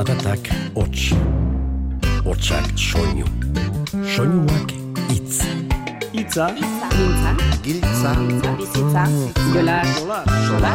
Zaratak 0.00 0.48
hots, 0.72 1.10
hotsak 2.24 2.70
soinu, 2.72 3.26
soinuak 4.08 4.70
itz. 5.12 5.42
Itza, 6.16 6.46
Giltza, 6.56 7.32
Giltza, 7.60 8.12
bizitza, 8.56 9.02
jola, 9.52 9.76
sola, 10.48 10.72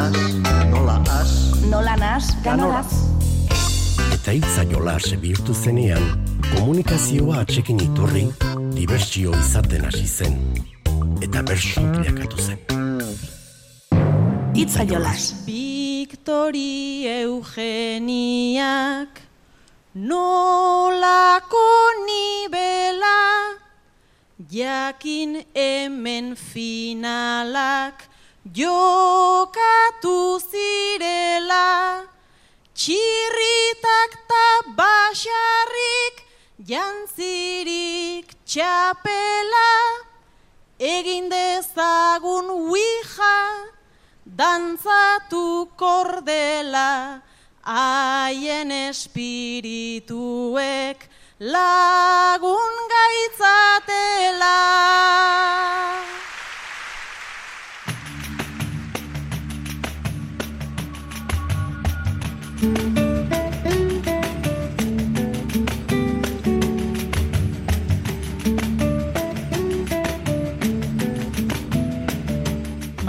nola 0.69 0.99
as, 1.09 1.33
nola 1.71 1.95
nas, 1.97 2.29
ganoraz. 2.43 2.93
Eta 4.13 4.37
hitza 4.37 4.67
jola 4.69 4.99
bihurtu 5.17 5.57
zenean, 5.57 6.05
komunikazioa 6.53 7.41
atxekin 7.41 7.81
iturri, 7.81 8.27
dibertsio 8.77 9.33
izaten 9.41 9.89
hasi 9.89 10.05
zen. 10.05 10.37
Eta 11.25 11.41
bersu 11.41 11.81
bilakatu 11.81 12.37
zen. 12.37 12.61
Itza 14.53 14.85
jolas. 14.85 15.44
Victori 16.25 17.05
Eugeniak 17.05 18.01
nolako 19.93 21.69
nibela 22.01 23.53
jakin 24.49 25.45
hemen 25.53 26.35
finalak 26.35 28.09
jokatu 28.49 30.41
zirela. 30.41 32.09
Txirritak 32.73 34.17
ta 34.25 34.47
basarrik 34.73 36.25
jantzirik 36.57 38.33
txapela 38.49 40.01
egin 40.81 41.29
dezagun 41.29 42.49
uija 42.49 43.74
dantzatu 44.35 45.71
kordela, 45.79 47.21
haien 47.63 48.71
espirituek 48.91 50.19
lagun 51.39 52.75
gaitzatela. 52.91 54.59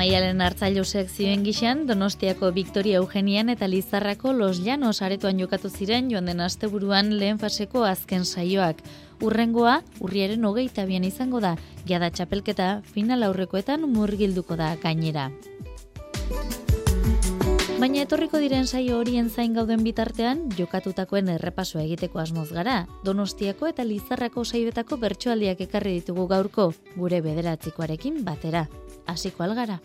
Maialen 0.06 0.38
hartzailosek 0.38 1.08
zioen 1.10 1.40
gixan, 1.42 1.80
Donostiako 1.88 2.52
Victoria 2.54 3.00
Eugenian 3.00 3.48
eta 3.50 3.66
Lizarrako 3.66 4.30
Los 4.32 4.60
Llanos 4.62 5.00
aretoan 5.02 5.40
jokatu 5.42 5.66
ziren 5.66 6.12
joan 6.12 6.30
den 6.30 6.44
asteburuan 6.44 7.10
lehen 7.18 7.40
faseko 7.42 7.82
azken 7.82 8.22
saioak. 8.22 8.84
Urrengoa, 9.18 9.80
urriaren 9.98 10.46
hogeita 10.46 10.86
bian 10.86 11.02
izango 11.02 11.40
da, 11.42 11.56
jada 11.90 12.12
txapelketa 12.14 12.68
final 12.86 13.27
aurrekoetan 13.27 13.90
murgilduko 13.96 14.54
da 14.54 14.77
gainera. 14.78 15.32
Baina 17.77 18.00
etorriko 18.06 18.38
diren 18.41 18.64
saio 18.64 18.96
horien 18.96 19.27
zain 19.28 19.52
gauden 19.52 19.82
bitartean, 19.84 20.38
jokatutakoen 20.56 21.28
errepasoa 21.34 21.83
egiteko 21.83 22.22
asmoz 22.22 22.46
gara. 22.56 22.77
Donostiako 23.05 23.68
eta 23.68 23.84
Lizarrako 23.84 24.46
saioetako 24.48 24.96
bertsoaldiak 25.02 25.60
ekarri 25.66 25.98
ditugu 25.98 26.24
gaurko, 26.30 26.70
gure 26.96 27.20
bederatzikoarekin 27.20 28.22
batera. 28.24 28.64
Hasiko 29.12 29.44
algara. 29.44 29.77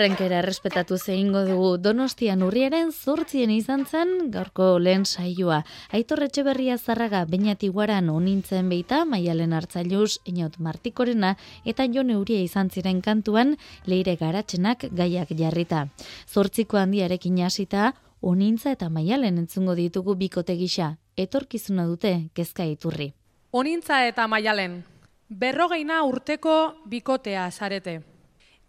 Urrenkera 0.00 0.38
errespetatu 0.40 0.96
zeingo 0.96 1.42
dugu 1.44 1.66
Donostian 1.76 2.40
urriaren 2.40 2.88
zortzien 2.88 3.50
izan 3.52 3.82
zen 3.84 4.30
gaurko 4.32 4.78
lehen 4.80 5.02
saioa. 5.04 5.58
Aitor 5.92 6.22
Etxeberria 6.24 6.78
Zarraga 6.78 7.26
Beñati 7.28 7.68
Guaran 7.68 8.08
onintzen 8.08 8.70
beita 8.72 9.02
Maialen 9.04 9.52
Hartzailuz 9.52 10.22
Inot 10.24 10.54
Martikorena 10.56 11.34
eta 11.66 11.84
Jon 11.84 12.08
Euria 12.14 12.40
izan 12.40 12.70
ziren 12.70 13.02
kantuan 13.04 13.58
leire 13.84 14.14
garatzenak 14.16 14.86
gaiak 14.88 15.34
jarrita. 15.36 15.82
Zortziko 16.26 16.80
handiarekin 16.80 17.42
hasita 17.44 17.92
onintza 18.22 18.72
eta 18.72 18.88
Maialen 18.88 19.36
entzungo 19.36 19.74
ditugu 19.76 20.14
bikote 20.14 20.56
gisa. 20.56 20.94
Etorkizuna 21.18 21.84
dute 21.84 22.30
kezka 22.32 22.64
iturri. 22.64 23.10
Onintza 23.52 24.06
eta 24.06 24.24
maialen, 24.26 24.80
berrogeina 25.28 26.00
urteko 26.08 26.56
bikotea 26.88 27.50
zarete. 27.50 27.98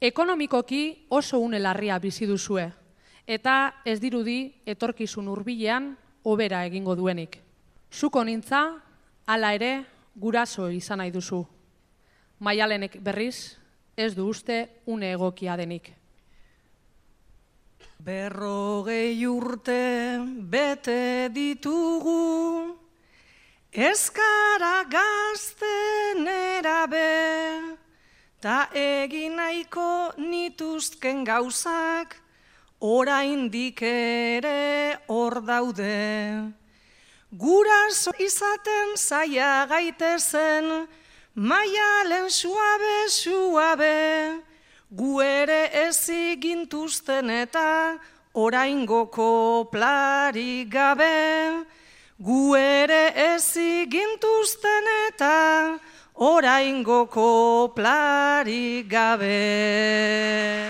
Ekonomikoki 0.01 1.05
oso 1.09 1.37
une 1.37 1.59
larria 1.59 1.99
bizi 2.01 2.25
duzue, 2.25 2.63
eta 3.29 3.83
ez 3.85 3.99
dirudi 4.01 4.49
etorkizun 4.65 5.27
hurbilean 5.29 5.91
hobera 6.25 6.63
egingo 6.65 6.95
duenik. 6.97 7.37
Zuko 7.93 8.23
nintza, 8.25 8.63
hala 9.29 9.51
ere, 9.53 9.85
guraso 10.15 10.71
izan 10.73 11.03
nahi 11.03 11.11
duzu. 11.13 11.43
Maialenek 12.39 12.97
berriz, 12.97 13.59
ez 13.95 14.15
du 14.15 14.25
uste 14.25 14.81
une 14.87 15.11
egokia 15.13 15.53
denik. 15.55 15.91
Berrogei 18.01 19.21
urte 19.29 20.17
bete 20.49 21.29
ditugu, 21.29 22.73
ezkara 23.69 24.81
gazten 24.89 26.25
erabe, 26.25 27.77
ta 28.41 28.67
egin 28.73 29.35
nahiko 29.37 30.11
nituzken 30.17 31.23
gauzak, 31.23 32.15
oraindik 32.81 33.83
ere 33.85 34.97
hor 35.07 35.41
daude. 35.45 36.49
Guraso 37.31 38.11
izaten 38.17 38.97
zaia 38.97 39.67
gaitezen, 39.69 40.87
maialen 41.35 42.29
suabe, 42.33 42.95
suabe, 43.07 44.41
gu 44.89 45.21
ere 45.21 45.61
ez 45.85 46.09
igintuzten 46.09 47.29
eta 47.29 47.99
oraingoko 48.33 49.69
plari 49.71 50.65
gabe. 50.65 51.61
Gu 52.17 52.55
ere 52.57 53.13
ez 53.15 53.55
igintuzten 53.57 54.89
eta 55.07 55.37
oraingoko 56.21 57.73
plari 57.73 58.83
gabe. 58.87 60.69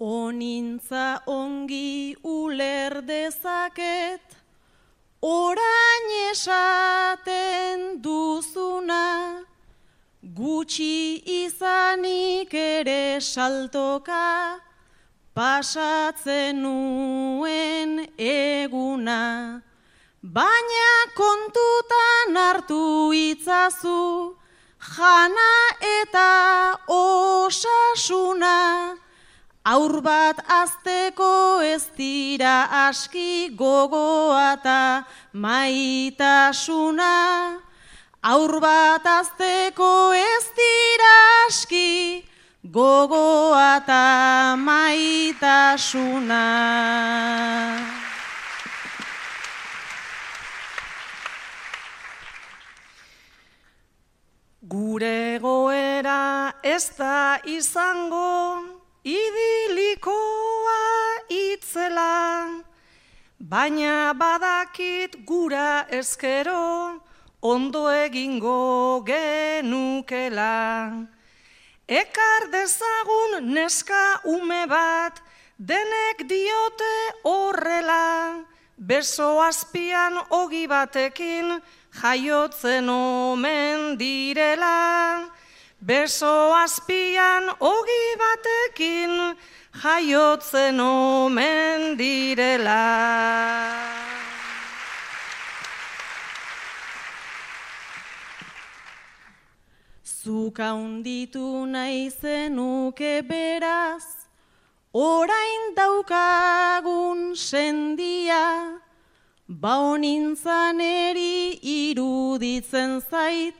Onintza 0.00 1.20
ongi 1.26 2.16
uler 2.24 3.02
dezaket, 3.04 4.36
orain 5.20 6.08
esaten 6.30 8.00
duzuna, 8.00 9.44
gutxi 10.22 11.20
izanik 11.44 12.54
ere 12.54 13.20
saltoka, 13.20 14.65
pasatzen 15.36 16.62
nuen 16.64 18.06
eguna. 18.18 19.60
Baina 20.36 20.92
kontutan 21.14 22.36
hartu 22.40 23.12
itzazu, 23.12 24.34
jana 24.96 25.52
eta 26.00 26.30
osasuna, 26.88 28.56
Aur 29.66 29.98
bat 29.98 30.38
azteko 30.46 31.58
ez 31.66 31.90
dira 31.98 32.68
aski 32.86 33.50
gogoa 33.58 34.52
eta 34.54 35.02
maitasuna. 35.34 37.08
Aur 38.22 38.60
bat 38.62 39.02
azteko 39.02 40.12
ez 40.14 40.46
dira 40.54 41.16
aski 41.48 42.22
gogoa 42.70 43.76
eta 43.76 44.56
maitasuna. 44.58 46.44
Gure 54.66 55.38
goera 55.38 56.52
ez 56.62 56.90
da 56.98 57.38
izango, 57.46 58.62
idilikoa 59.04 60.82
itzela, 61.30 62.62
baina 63.38 64.12
badakit 64.12 65.24
gura 65.24 65.86
ezkero, 65.90 66.98
ondo 67.42 67.90
egingo 67.94 69.04
genukela. 69.06 70.56
Ekar 71.88 72.50
dezagun 72.50 73.54
neska 73.54 74.20
ume 74.24 74.66
bat, 74.66 75.20
denek 75.56 76.26
diote 76.26 76.96
horrela, 77.22 78.42
beso 78.76 79.40
azpian 79.40 80.18
ogi 80.30 80.66
batekin 80.66 81.62
jaiotzen 82.02 82.90
omen 82.90 83.96
direla. 83.96 85.30
Beso 85.78 86.52
azpian 86.58 87.54
ogi 87.60 88.06
batekin 88.18 89.36
jaiotzen 89.82 90.80
omen 90.80 91.96
direla. 91.96 94.05
Zuka 100.26 100.74
unditu 100.74 101.70
nahi 101.70 102.10
zenuke 102.10 103.22
beraz, 103.28 104.26
orain 104.92 105.62
daukagun 105.76 107.36
sendia, 107.38 108.74
ba 109.46 109.74
honintzan 109.84 110.82
eri 110.82 111.60
iruditzen 111.62 112.98
zait, 113.08 113.54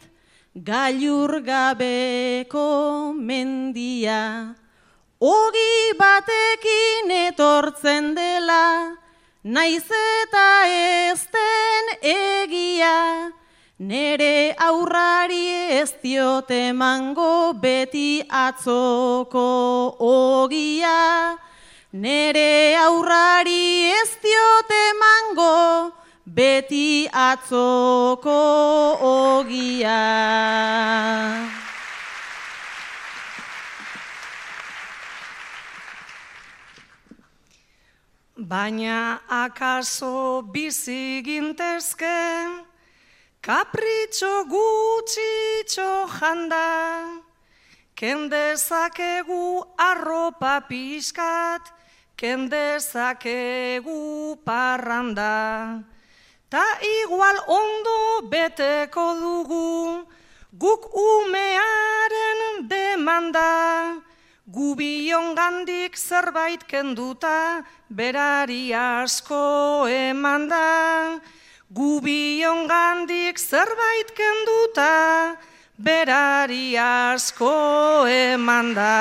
gailur 0.71 1.39
gabeko 1.47 3.15
mendia. 3.15 4.57
Ogi 5.21 5.95
batekin 6.03 7.15
etortzen 7.31 8.15
dela, 8.19 8.99
naiz 9.45 9.87
eta 10.03 10.51
ez 10.67 11.23
den 11.31 11.97
egia, 12.19 12.97
nere 13.79 14.55
aurrari 14.59 15.77
ez 15.77 15.93
diote 16.03 16.73
mango 16.73 17.53
beti 17.53 18.23
atzoko 18.29 19.97
ogia. 20.01 21.37
Nere 21.93 22.77
aurrari 22.77 23.93
ez 23.93 24.17
diote 24.23 24.83
mango 25.01 25.93
beti 26.25 27.09
atzoko 27.13 28.41
ogia. 29.01 30.01
Baina 38.37 39.21
akaso 39.29 40.43
bizi 40.53 41.23
gintezke, 41.25 42.66
kapritxo 43.47 44.43
gutxitxo 44.51 46.11
janda, 46.19 46.67
kendezakegu 47.95 49.63
arropa 49.79 50.67
pixkat, 50.67 51.63
kendezakegu 52.19 54.03
parranda. 54.43 55.79
Ta 56.51 56.67
igual 56.99 57.39
ondo 57.47 58.27
beteko 58.27 59.15
dugu, 59.15 60.03
guk 60.51 60.91
umearen 60.91 62.67
demanda, 62.67 64.03
Gubion 64.47 65.35
gandik 65.39 65.95
zerbait 65.95 66.67
kenduta, 66.67 67.63
berari 67.91 68.75
asko 68.75 69.87
emanda. 69.87 71.23
Gubion 71.69 72.69
gandik 72.69 73.39
zerbait 73.39 74.07
kenduta, 74.15 75.35
berari 75.75 76.79
asko 76.79 78.07
emanda. 78.07 78.95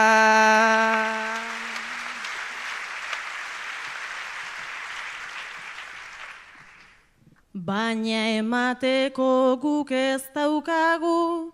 Baina 7.54 8.42
emateko 8.42 9.62
guk 9.62 9.92
ez 9.92 10.26
daukagu, 10.34 11.54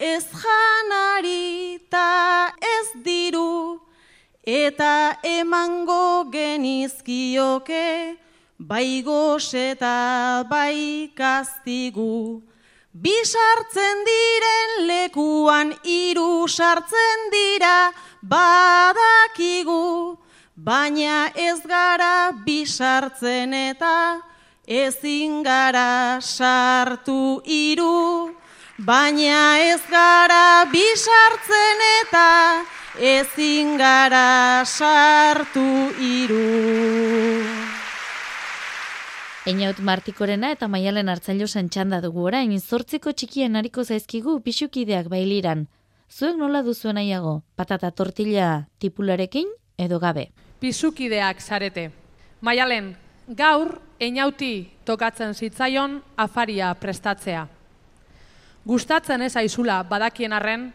ez 0.00 0.24
janari 0.32 1.76
ta 1.90 2.48
ez 2.56 2.88
diru, 3.04 3.84
eta 4.42 5.20
emango 5.22 6.24
genizkioke, 6.32 8.16
bai 8.58 9.04
eta 9.54 10.44
bai 10.50 11.10
kastigu. 11.14 12.42
Bi 12.92 13.14
sartzen 13.22 14.04
diren 14.04 14.88
lekuan 14.88 15.72
hiru 15.84 16.48
sartzen 16.48 17.30
dira 17.30 17.92
badakigu, 18.22 20.18
baina 20.56 21.30
ez 21.36 21.60
gara 21.62 22.32
bi 22.44 22.64
sartzen 22.66 23.54
eta 23.54 24.20
ezin 24.66 25.42
gara 25.44 26.18
sartu 26.20 27.40
hiru. 27.46 28.34
Baina 28.78 29.58
ez 29.58 29.82
gara 29.90 30.64
bi 30.72 30.86
sartzen 30.96 31.78
eta 32.02 32.64
ezin 32.98 33.78
gara 33.78 34.64
sartu 34.64 35.94
hiru. 35.98 37.67
Einaut 39.48 39.78
martikorena 39.80 40.50
eta 40.52 40.66
maialen 40.68 41.08
hartzailo 41.08 41.46
txanda 41.48 42.02
dugu 42.04 42.26
orain, 42.28 42.50
zortziko 42.60 43.12
txikien 43.12 43.56
hariko 43.56 43.82
zaizkigu 43.82 44.40
pixukideak 44.44 45.06
bailiran. 45.08 45.62
Zuek 46.12 46.36
nola 46.36 46.60
duzuen 46.62 46.96
nahiago, 46.96 47.42
patata 47.56 47.90
tortilla 47.90 48.66
tipularekin 48.78 49.48
edo 49.78 49.98
gabe? 49.98 50.28
Pisukideak 50.60 51.40
zarete. 51.40 51.90
Maialen, 52.42 52.94
gaur, 53.28 53.80
einauti 53.98 54.68
tokatzen 54.84 55.32
zitzaion 55.32 56.02
afaria 56.16 56.74
prestatzea. 56.74 57.46
Gustatzen 58.66 59.22
ez 59.22 59.34
aizula 59.36 59.82
badakien 59.82 60.32
arren, 60.36 60.74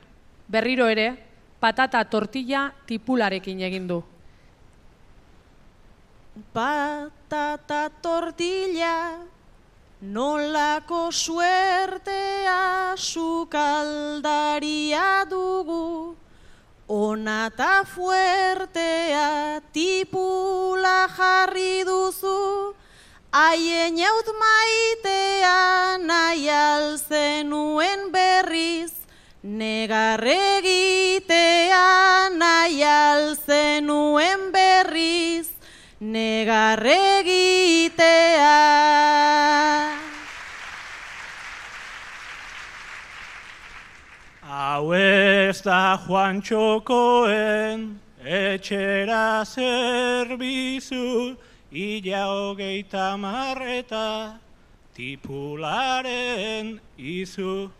berriro 0.50 0.88
ere, 0.90 1.12
patata 1.60 2.04
tortilla 2.06 2.72
tipularekin 2.88 3.62
egin 3.62 3.88
du. 3.88 4.02
Patata 6.34 7.94
tortilla, 8.02 9.22
nolako 10.02 11.12
suertea 11.14 12.98
sukaldaria 12.98 14.66
dugu, 15.30 16.18
onata 16.90 17.86
fuertea 17.86 19.62
tipula 19.72 21.08
jarri 21.14 21.86
duzu, 21.86 22.74
haien 23.30 23.98
jaut 23.98 24.28
maitea 24.34 26.02
nahi 26.02 26.50
alzenuen 26.50 28.10
berriz, 28.10 28.94
negarregitea 29.44 31.03
negarregitea. 36.54 38.54
Hau 44.42 44.94
ez 44.94 45.62
da 45.62 45.98
Juan 46.06 46.42
Txokoen 46.42 48.00
etxera 48.24 49.44
zerbizu, 49.46 51.36
ila 51.72 52.26
hogeita 52.30 53.18
marreta 53.18 54.40
tipularen 54.96 56.80
izu. 56.98 57.72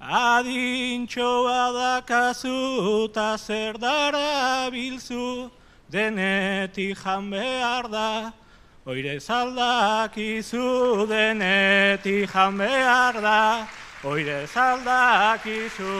Adintxoa 0.00 1.72
dakazu 1.74 3.12
ta 3.12 3.36
zer 3.36 3.78
dara 3.78 4.70
bilzu, 4.70 5.50
denetik 5.90 6.98
jan 7.04 7.30
behar 7.30 7.88
da, 7.90 8.32
oire 8.86 9.18
zaldakizu 9.20 11.06
denetik 11.08 12.30
jan 12.32 12.58
behar 12.58 13.20
da, 13.22 13.66
oire 14.04 14.46
zaldakizu. 14.46 15.96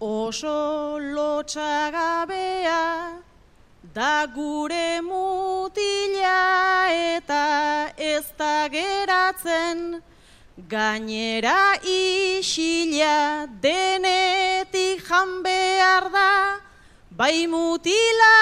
Oso 0.00 0.98
lotxagabea 1.00 2.84
da 3.94 4.26
gure 4.26 5.00
mutila 5.00 6.88
eta 6.92 7.90
ez 7.96 8.26
da 8.36 8.68
geratzen 8.68 10.02
gainera 10.56 11.74
isila 11.82 13.46
denetik 13.60 15.02
jan 15.02 15.42
behar 15.42 16.06
da 16.14 16.60
bai 17.10 17.46
mutila 17.50 18.34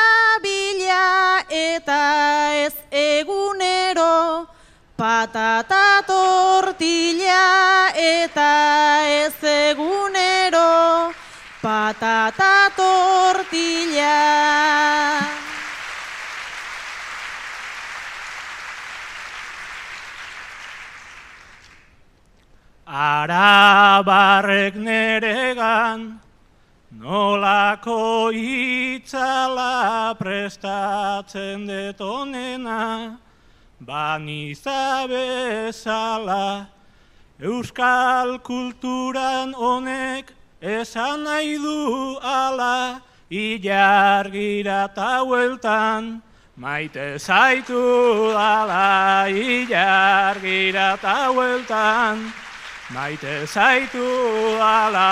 bila 0.45 1.41
eta 1.49 2.53
ez 2.67 2.75
egunero 2.91 4.47
patata 4.97 6.05
tortilla 6.07 7.89
eta 7.97 8.53
ez 9.09 9.35
egunero 9.43 11.13
patata 11.63 12.69
tortilla. 12.77 14.19
Arabarrek 22.93 24.75
neregan, 24.77 26.21
nolako 26.93 28.29
itzala 28.37 30.13
prestatzen 30.21 31.65
detonena, 31.65 33.17
baniza 33.81 35.09
bezala, 35.09 36.69
euskal 37.41 38.43
kulturan 38.45 39.55
honek 39.55 40.29
esan 40.61 41.25
nahi 41.25 41.57
du 41.57 42.19
ala, 42.21 43.01
ilargira 43.31 44.93
eta 44.93 45.25
maite 46.57 47.19
zaitu 47.19 48.37
ala, 48.37 49.33
ilargira 49.33 50.93
eta 51.01 51.33
maite 52.93 53.47
zaitu 53.47 54.05
ala. 54.61 55.09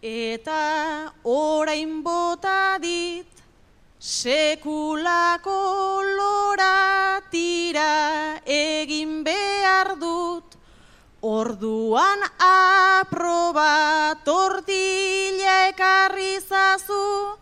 Eta 0.00 1.12
orain 1.24 2.02
bota 2.02 2.78
dit, 2.80 3.26
sekulako 3.98 5.58
lora 6.16 7.20
tira 7.30 8.38
egin 8.46 9.24
behar 9.26 9.98
dut, 10.00 10.56
orduan 11.20 12.22
aproba 12.38 14.14
tortilla 14.24 15.68
ekarri 15.74 16.38
zazu, 16.40 17.36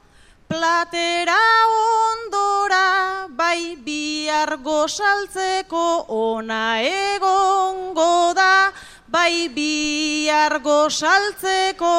platera 0.56 1.36
ondora 1.76 3.28
bai 3.28 3.76
bihar 3.84 4.56
gozaltzeko 4.64 6.06
ona 6.08 6.80
egongo 6.80 8.32
da, 8.38 8.72
bai 9.08 9.48
bihar 9.56 10.56
gozaltzeko 10.64 11.96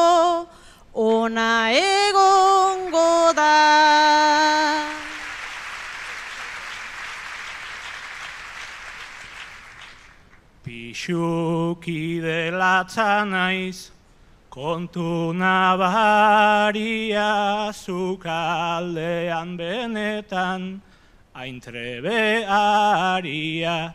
ona 0.94 1.52
egongo 1.82 3.34
da. 3.38 3.54
Pixuki 10.66 12.02
delatza 12.26 13.24
naiz, 13.24 13.92
kontu 14.58 15.38
nabaria 15.38 17.30
zukaldean 17.70 19.54
benetan, 19.54 20.82
aintrebearia. 21.38 23.94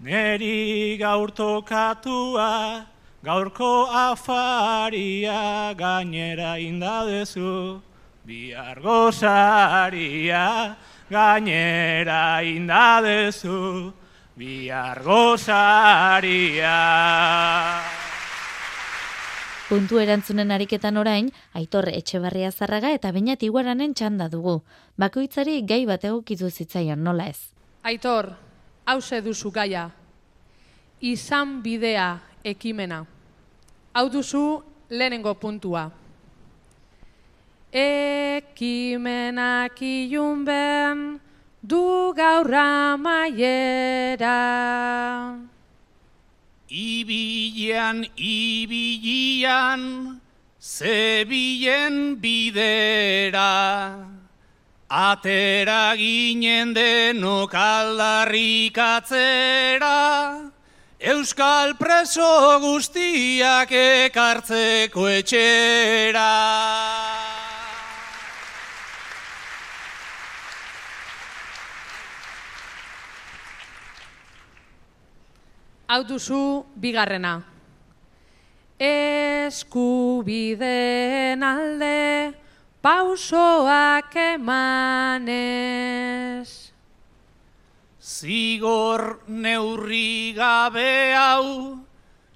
Neri 0.00 0.96
gaur 0.96 1.28
tokatua, 1.36 2.88
gaurko 3.22 3.86
afaria, 3.92 5.76
gainera 5.76 6.56
indadezu, 6.56 7.84
bihar 8.24 8.80
gozaria, 8.80 10.80
gainera 11.12 12.40
indadezu, 12.40 13.92
bihar 14.32 15.04
gozaria. 15.04 16.72
Puntu 19.74 19.98
erantzunen 19.98 20.52
ariketan 20.54 20.94
orain, 21.00 21.32
Aitor 21.58 21.88
Etxebarria 21.90 22.52
Zarraga 22.54 22.92
eta 22.94 23.10
Beñat 23.10 23.42
Iguaranen 23.42 23.90
txanda 23.98 24.28
dugu. 24.30 24.60
Bakoitzari 25.02 25.56
gai 25.66 25.80
bat 25.88 26.04
egokizu 26.06 26.46
zitzaion, 26.46 27.00
nola 27.02 27.24
ez? 27.32 27.50
Aitor, 27.82 28.28
hause 28.86 29.18
duzu 29.24 29.50
gaia. 29.50 29.88
Izan 31.02 31.56
bidea 31.64 32.06
ekimena. 32.46 33.00
Hau 33.98 34.06
duzu 34.14 34.62
lehenengo 34.90 35.34
puntua. 35.42 35.88
Ekimenak 37.72 39.82
ilun 39.82 40.44
ben 40.46 41.02
du 41.66 42.14
gaurra 42.14 42.94
maiera. 42.94 44.38
Ibilian, 46.74 48.02
ibilian, 48.18 50.18
zebilen 50.58 52.18
bidera. 52.18 53.94
Atera 54.90 55.94
ginen 55.94 56.74
denok 56.74 57.54
aldarrikatzera, 57.54 60.50
Euskal 60.98 61.78
preso 61.78 62.58
guztiak 62.58 63.70
ekartzeko 63.70 65.06
etxera. 65.14 66.34
Hau 75.86 76.02
duzu 76.08 76.64
bigarrena. 76.80 77.42
Eskubideen 78.80 80.32
alde 81.44 82.32
pausoak 82.82 84.16
emanez. 84.34 85.34
Zigor 88.00 89.20
neurri 89.28 90.32
gabe 90.36 91.14
hau, 91.16 91.78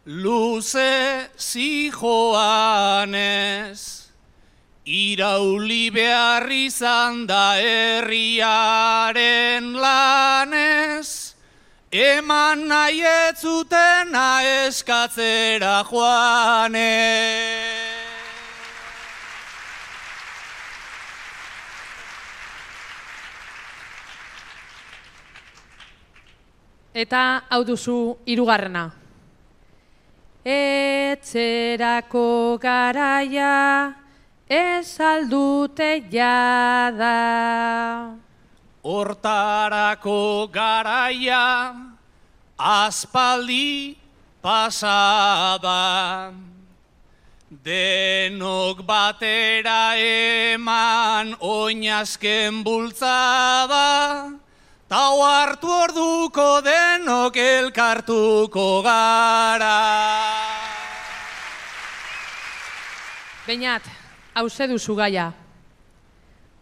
luze 0.05 1.29
zijoanez. 1.37 2.71
Irauli 4.89 5.91
behar 5.93 6.49
izan 6.49 7.27
da 7.29 7.61
herriaren 7.61 8.17
lanez, 9.77 11.28
eman 11.91 12.69
nahi 12.69 13.03
ez 13.03 13.41
zutena 13.41 14.43
eskatzera 14.67 15.83
joanez. 15.89 16.85
Eta 26.95 27.43
hau 27.49 27.65
duzu 27.65 28.17
hirugarrena. 28.27 28.91
Etzerako 30.45 32.59
garaia 32.59 33.95
ez 34.49 35.01
aldute 35.01 36.03
jada. 36.11 38.28
Hortarako 38.83 40.49
garaia 40.53 41.75
aspaldi 42.59 43.97
pasada. 44.43 46.33
Denok 47.49 48.83
batera 48.85 49.97
eman 49.97 51.33
oinazken 51.41 52.63
bultzada, 52.63 54.29
ta 54.89 55.05
hartu 55.17 55.71
orduko 55.73 56.61
denok 56.61 57.37
elkartuko 57.37 58.83
gara. 58.85 59.81
Beñat, 63.49 63.83
hauze 64.35 64.69
duzu 64.69 64.95
gaia. 64.95 65.33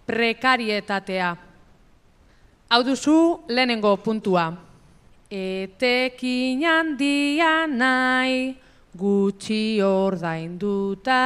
Prekarietatea. 0.06 1.45
Hau 2.68 2.82
duzu 2.82 3.46
lehenengo 3.46 3.94
puntua. 4.02 4.50
Etekin 5.30 6.64
handia 6.66 7.62
nahi 7.70 8.56
gutxi 8.98 9.78
ordainduta. 9.86 11.22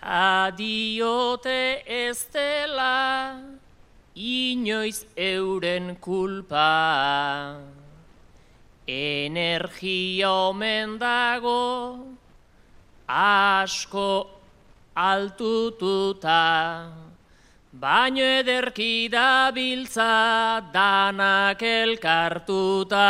Ta 0.00 0.50
diote 0.56 1.84
ez 1.84 2.24
dela 2.32 3.36
inoiz 4.16 5.04
euren 5.14 5.96
kulpa. 6.00 7.60
Energia 8.88 10.32
omen 10.48 10.96
dago 10.96 12.00
asko 13.06 14.26
altututa, 14.96 16.88
baino 17.82 18.22
ederki 18.22 19.10
da 19.10 19.50
biltza 19.50 20.62
danak 20.70 21.62
elkartuta. 21.66 23.08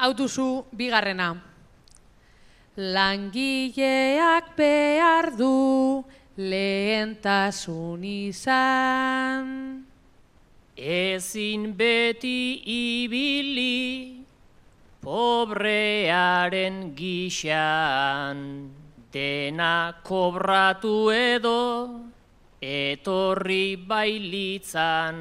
Hau 0.00 0.12
duzu 0.16 0.64
bigarrena. 0.72 1.28
Langileak 2.96 4.56
behar 4.56 5.36
du 5.36 6.00
lehentasun 6.40 8.08
izan. 8.08 9.84
Ezin 10.72 11.76
beti 11.76 12.64
ibili 12.64 14.21
pobrearen 15.02 16.94
gixan, 16.94 18.70
dena 19.10 19.98
kobratu 20.06 21.10
edo 21.10 21.90
etorri 22.62 23.74
bailitzan. 23.74 25.18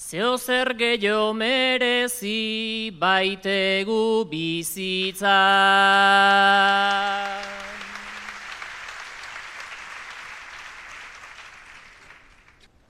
Zeo 0.00 0.38
zer 0.38 0.74
gehiago 0.78 1.34
merezi 1.34 2.94
baitegu 2.94 4.24
bizitzan. 4.30 5.28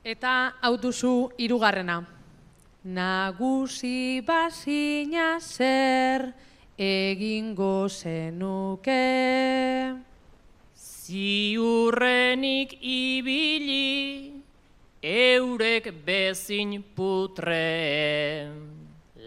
Eta 0.05 0.53
hau 0.61 0.77
duzu 0.77 1.31
hirugarrena. 1.41 2.20
Nagusi 2.83 4.25
bazina 4.25 5.39
zer 5.39 6.33
egingo 6.79 7.91
zenuke. 7.91 10.01
Ziurrenik 10.75 12.79
ibili, 12.81 14.33
eurek 15.03 15.93
bezin 16.07 16.83
putre. 16.97 18.49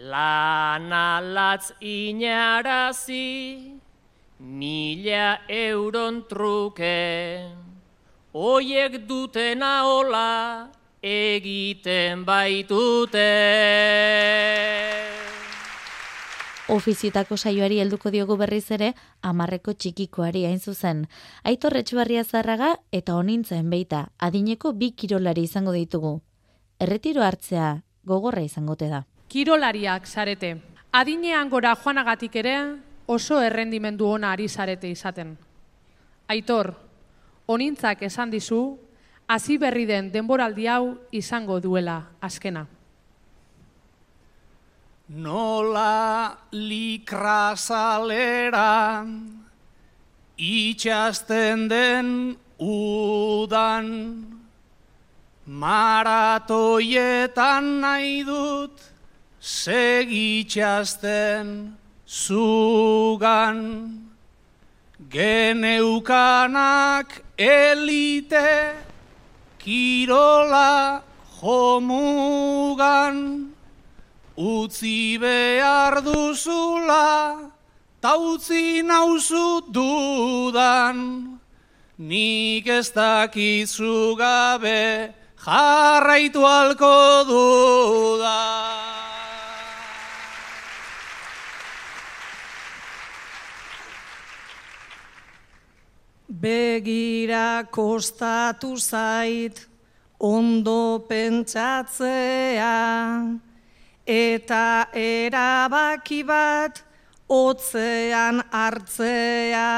Lana 0.02 1.20
latz 1.22 1.70
inarazi, 1.80 3.78
mila 4.40 5.38
euron 5.48 6.24
truke. 6.26 7.46
Oiek 8.34 9.06
dutena 9.06 9.84
hola 9.86 10.82
egiten 11.04 12.24
baitute. 12.24 13.28
Ofizietako 16.72 17.36
saioari 17.36 17.76
helduko 17.82 18.08
diogu 18.08 18.38
berriz 18.40 18.70
ere, 18.72 18.94
amarreko 19.20 19.74
txikikoari 19.76 20.46
hain 20.48 20.60
zuzen. 20.60 21.02
Aitor 21.44 21.76
Etxebarria 21.76 22.24
zarraga 22.24 22.70
eta 22.90 23.18
onintzen 23.20 23.68
beita, 23.68 24.06
adineko 24.16 24.72
bi 24.72 24.94
kirolari 24.96 25.44
izango 25.44 25.76
ditugu. 25.76 26.14
Erretiro 26.80 27.22
hartzea 27.22 27.82
gogorra 28.08 28.40
izangote 28.40 28.88
da. 28.88 29.04
Kirolariak 29.28 30.08
zarete. 30.08 30.56
Adinean 30.92 31.50
gora 31.52 31.74
joanagatik 31.76 32.36
ere 32.40 32.56
oso 33.06 33.42
errendimendu 33.42 34.08
ona 34.08 34.32
ari 34.32 34.48
zarete 34.48 34.88
izaten. 34.88 35.36
Aitor, 36.32 36.72
onintzak 37.46 38.02
esan 38.08 38.30
dizu, 38.32 38.78
hasi 39.28 39.58
berri 39.58 39.86
den 39.86 40.12
denboraldi 40.12 40.66
hau 40.68 40.98
izango 41.12 41.60
duela 41.60 42.02
azkena. 42.20 42.66
Nola 45.08 46.36
likrazalera 46.52 49.06
itxasten 50.36 51.68
den 51.68 52.36
udan 52.58 54.26
maratoietan 55.46 57.80
nahi 57.80 58.24
dut 58.24 58.80
segitxasten 59.40 61.76
zugan 62.08 64.00
geneukanak 65.10 67.22
elite 67.36 68.74
kirola 69.64 71.00
jomugan 71.40 73.16
Utzi 74.36 75.16
behar 75.16 76.02
duzula, 76.02 77.38
ta 78.02 78.16
utzi 78.18 78.82
nauzu 78.82 79.70
dudan, 79.70 81.38
nik 81.98 82.66
ez 82.66 82.90
dakizu 82.90 84.16
gabe 84.18 85.14
jarraitu 85.38 86.42
alko 86.42 87.22
dudan. 87.30 88.93
Begira 96.44 97.64
kostatu 97.72 98.76
zait, 98.76 99.56
ondo 100.20 101.00
pentsatzea, 101.08 102.76
eta 104.04 104.88
erabaki 104.92 106.20
bat 106.20 106.82
otzean 107.32 108.42
hartzea. 108.52 109.72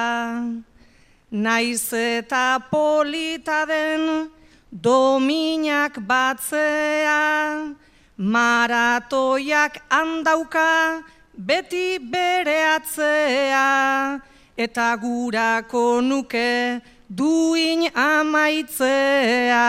Naiz 1.30 1.92
eta 1.92 2.58
polita 2.70 3.62
den 3.70 4.30
dominak 4.72 6.02
batzea, 6.02 7.74
maratoiak 8.18 9.82
handauka 9.86 11.04
beti 11.30 11.98
bere 12.02 12.58
atzea, 12.74 14.18
eta 14.56 14.96
gurako 14.96 16.00
nuke 16.00 16.80
duin 17.08 17.92
amaitzea. 17.92 19.68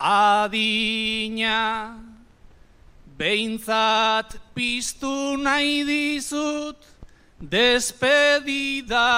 adina. 0.00 1.96
Beintzat 3.18 4.38
piztu 4.54 5.36
nahi 5.36 5.84
dizut, 5.84 6.76
despedida 7.42 9.08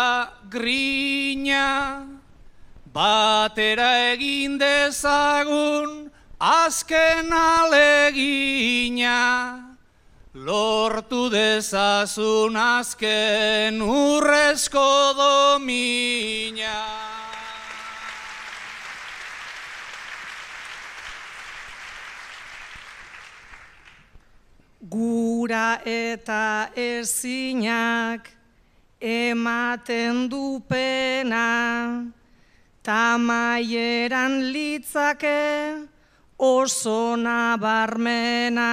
grina. 0.48 2.06
Batera 2.92 4.12
egin 4.12 4.58
dezagun, 4.58 6.10
azken 6.40 7.30
alegina. 7.30 9.18
Lortu 10.34 11.28
dezazun 11.28 12.56
azken 12.56 13.80
urrezko 13.82 15.12
domina. 15.18 16.99
Gura 24.90 25.78
eta 25.86 26.70
ezinak 26.74 28.26
ematen 28.98 30.26
du 30.28 30.58
pena, 30.66 32.10
tamaieran 32.82 34.50
litzake 34.50 35.86
oso 36.36 37.14
nabarmena. 37.14 38.72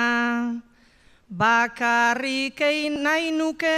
Bakarrik 1.29 2.65
egin 2.65 3.03
nahi 3.03 3.29
nuke, 3.29 3.77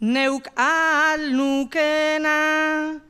neuk 0.00 0.52
ahal 0.52 1.32
nukena, 1.32 3.00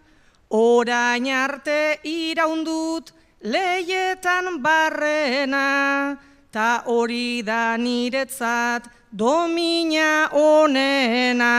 orain 0.51 1.27
arte 1.27 1.99
iraundut 2.05 3.11
leietan 3.43 4.63
barrena, 4.63 6.28
ta 6.51 6.83
hori 6.87 7.43
da 7.43 7.77
niretzat 7.77 8.89
domina 9.13 10.29
onena. 10.33 11.55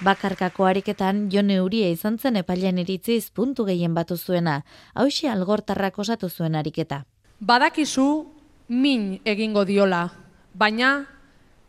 Bakarkako 0.00 0.64
ariketan 0.64 1.28
Jone 1.32 1.60
Uria 1.60 1.90
izan 1.92 2.16
zen 2.18 2.36
epailean 2.40 2.78
iritziz 2.80 3.30
puntu 3.30 3.66
gehien 3.68 3.94
batu 3.94 4.16
zuena, 4.16 4.62
hausi 4.94 5.28
algortarrak 5.28 5.98
osatu 5.98 6.30
zuen 6.30 6.54
ariketa. 6.56 7.04
Badakizu 7.40 8.06
min 8.68 9.20
egingo 9.24 9.64
diola, 9.68 10.08
baina 10.54 11.04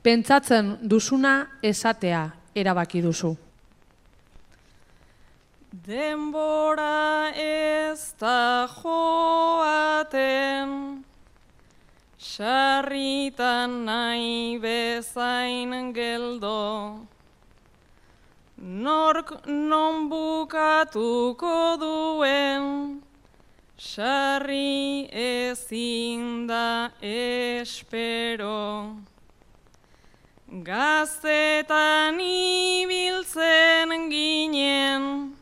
pentsatzen 0.02 0.78
duzuna 0.82 1.60
esatea 1.62 2.30
erabaki 2.56 3.02
duzu. 3.02 3.36
Denbora 5.72 7.32
ez 7.34 8.14
da 8.20 8.68
joaten, 8.68 10.70
sarritan 12.20 13.86
nahi 13.86 14.60
bezain 14.60 15.94
geldo, 15.94 17.08
nork 18.58 19.48
non 19.48 20.10
bukatuko 20.10 21.78
duen, 21.80 23.02
sarri 23.78 25.08
ezin 25.08 26.48
da 26.48 26.92
espero. 27.02 28.98
Gaztetan 30.52 32.20
ibiltzen 32.20 34.10
ginen, 34.12 35.40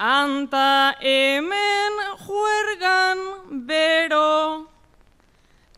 anta 0.00 0.96
hemen 0.98 1.92
juergan 2.24 3.20
bero, 3.68 4.64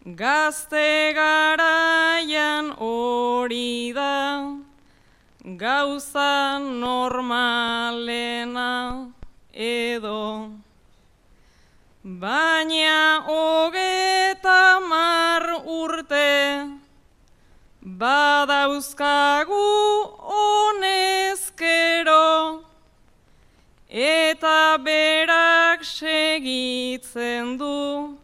gazte 0.06 1.10
garaian 1.12 2.70
hori 2.78 3.90
da, 3.92 4.62
gauza 5.42 6.60
normalena 6.62 8.70
edo. 9.52 10.54
Baina 12.04 13.22
hogeta 13.26 14.80
mar 14.86 15.42
urte, 15.66 16.78
badauzkagu 17.82 20.01
berak 24.84 25.84
segitzen 25.84 27.58
du, 27.58 28.18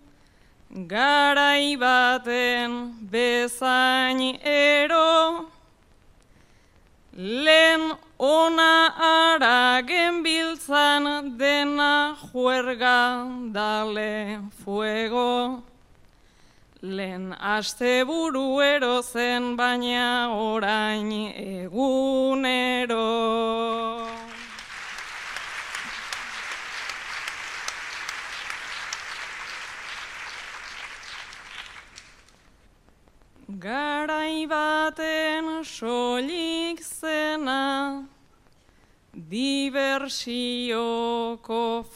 garai 0.86 1.76
baten 1.76 2.94
bezain 3.10 4.38
ero, 4.42 5.46
lehen 7.14 7.96
ona 8.18 8.92
ara 8.98 9.82
genbiltzan 9.82 11.38
dena 11.38 12.16
juerga 12.32 13.26
dale 13.52 14.40
fuego. 14.64 15.62
Lehen 16.82 17.34
aste 17.40 18.04
buru 18.06 19.02
zen 19.02 19.56
baina 19.56 20.30
orain 20.30 21.10
egunero. 21.34 22.98
Garai 33.58 34.46
baten 34.46 35.64
solik 35.64 36.78
zena, 36.78 38.06
diversioko 39.30 40.82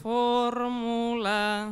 formula. 0.00 1.70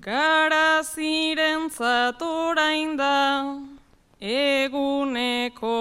Gara 0.00 0.82
ziren 0.82 1.68
zatorain 1.68 2.96
da, 2.96 3.60
eguneko 4.18 5.76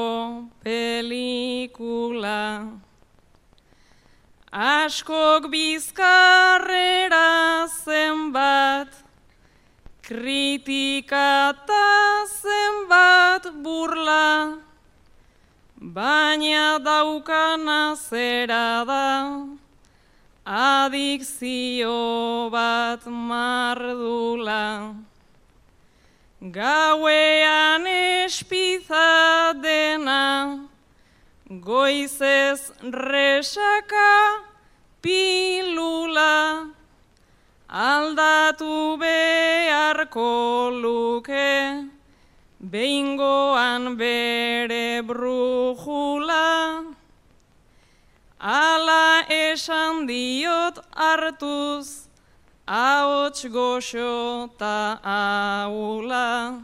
pelikula. 0.60 2.44
Askok 4.52 5.48
bizkarrera 5.56 7.32
zenbat, 7.86 9.05
kritikata 10.06 11.86
zenbat 12.30 13.50
burla, 13.64 14.62
baina 15.82 16.78
daukana 16.78 17.98
zera 17.98 18.86
da, 18.86 19.50
adikzio 20.46 22.54
bat 22.54 23.02
mardula. 23.10 24.94
Gauean 26.54 27.90
espiza 27.90 29.58
dena, 29.58 30.70
goizez 31.50 32.70
resaka 32.94 34.46
pilula, 35.02 36.75
aldatu 37.76 38.96
beharko 38.98 40.72
luke, 40.72 41.92
behingoan 42.64 43.98
bere 44.00 45.04
brujula. 45.04 46.96
Ala 48.40 49.26
esan 49.28 50.08
diot 50.08 50.80
hartuz, 50.96 52.08
ahots 52.66 53.44
goxo 53.52 54.48
ta 54.58 54.96
aula. 55.04 56.64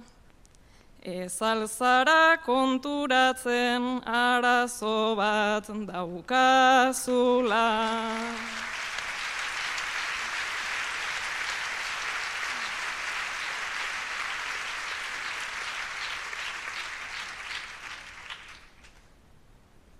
Ez 1.03 1.41
alzara 1.41 2.37
konturatzen 2.45 3.99
arazo 4.05 5.15
bat 5.17 5.67
daukazula. 5.67 7.67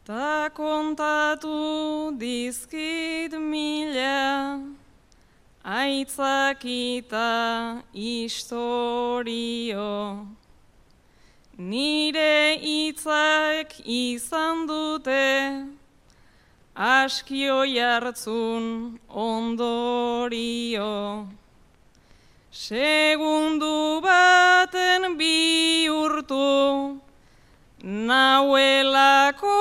Ta 0.04 0.50
kontatu 0.50 2.18
dizki 2.18 3.30
aitzakita 5.64 7.30
historio. 7.94 9.92
Nire 11.58 12.58
hitzak 12.58 13.76
izan 13.86 14.66
dute, 14.66 15.68
askio 16.74 17.62
jartzun 17.66 18.98
ondorio. 19.10 20.94
Segundu 22.52 24.02
baten 24.02 25.16
bihurtu, 25.18 27.01
nauelako 27.84 29.60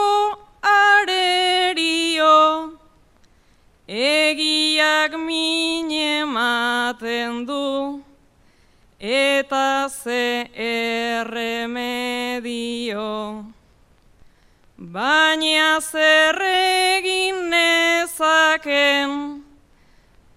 arerio, 0.62 2.37
egiak 3.88 5.12
mine 5.18 6.20
ematen 6.20 7.46
du, 7.46 8.02
eta 9.00 9.88
ze 9.88 10.46
erremedio. 10.54 11.80
Baina 14.76 15.80
zer 15.80 16.40
egin 16.40 17.50
nezaken, 17.50 19.44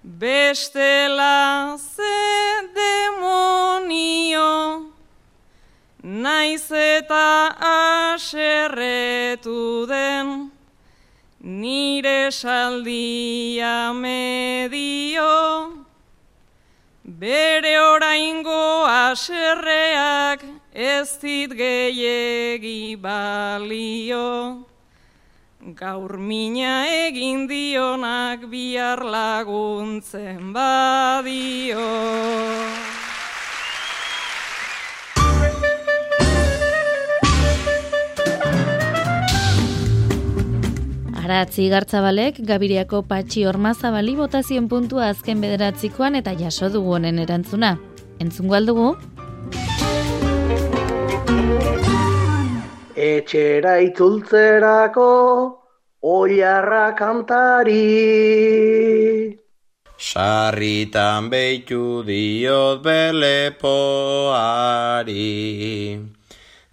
bestela 0.04 1.78
ze 1.78 2.68
demonio, 2.76 4.52
naiz 6.04 6.72
eta 6.72 7.56
aserretu 8.34 9.86
den, 9.88 10.52
nire 11.40 12.32
saldia 12.32 13.94
medio. 13.94 15.86
Bere 17.04 17.78
oraingo 17.80 18.86
aserreak 18.88 20.42
ez 20.74 21.18
dit 21.22 21.52
gehiegi 21.52 22.96
balio. 22.96 24.66
Gaur 25.76 26.18
mina 26.18 26.88
egin 26.88 27.48
dionak 27.48 28.50
bihar 28.50 29.04
laguntzen 29.04 30.52
badio. 30.54 31.88
Aratzi 41.24 41.70
gartzabalek, 41.72 42.42
Gabiriako 42.44 43.00
patxi 43.08 43.46
ormazabali 43.48 44.12
botazien 44.18 44.66
puntua 44.68 45.06
azken 45.14 45.40
bederatzikoan 45.40 46.20
eta 46.20 46.34
jaso 46.36 46.68
dugu 46.74 46.98
honen 46.98 47.22
erantzuna. 47.24 47.70
Entzungo 48.20 48.58
aldugu? 48.58 48.88
Etxera 53.06 53.78
itzultzerako 53.86 55.08
oiarra 56.16 56.92
kantari. 57.00 57.80
Sarritan 59.96 61.30
behitu 61.32 62.04
diot 62.04 62.84
belepoari. 62.84 63.64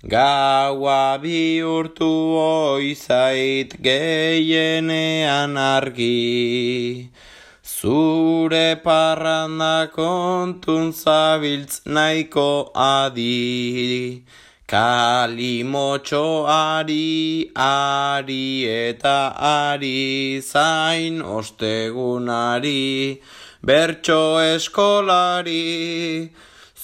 Gaua 0.08 1.20
bihurtu 1.20 2.08
oizait 2.40 3.76
geienean 3.82 5.58
argi. 5.58 7.10
Zure 7.62 8.80
parranda 8.82 9.90
kontun 9.92 10.92
zabiltz 10.92 11.82
nahiko 11.84 12.72
adi. 12.74 14.24
Kalimotxo 14.66 16.46
ari, 16.48 17.52
ari 17.54 18.64
eta 18.64 19.34
ari, 19.36 20.40
zain 20.40 21.20
ostegunari, 21.20 23.20
bertso 23.62 24.40
eskolari. 24.40 26.30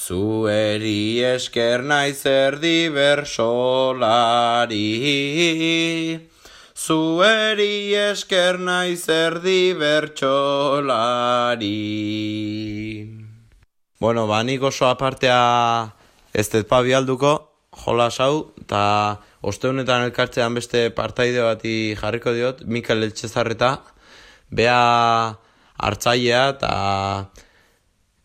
Zueri 0.06 1.18
esker 1.26 1.82
naiz 1.82 2.20
erdi 2.30 2.86
bersolari. 2.94 4.78
Zueri 6.78 7.90
esker 7.98 8.60
naiz 8.62 9.08
erdi 9.10 9.74
bertsolari. 9.74 11.72
Bueno, 13.98 14.28
ba, 14.30 14.44
nik 14.46 14.62
oso 14.62 14.86
apartea 14.86 15.40
ez 16.30 16.46
dut 16.52 16.68
pabialduko, 16.70 17.32
jola 17.74 18.06
hau, 18.20 18.54
eta 18.62 18.82
oste 19.42 19.72
honetan 19.72 20.06
elkartzean 20.06 20.54
beste 20.54 20.84
partaide 20.94 21.42
bati 21.42 21.96
jarriko 21.98 22.30
diot, 22.36 22.62
Mikel 22.62 23.02
Eltsezarreta, 23.08 23.82
bea 24.54 25.34
hartzailea 25.82 26.44
eta 26.54 26.70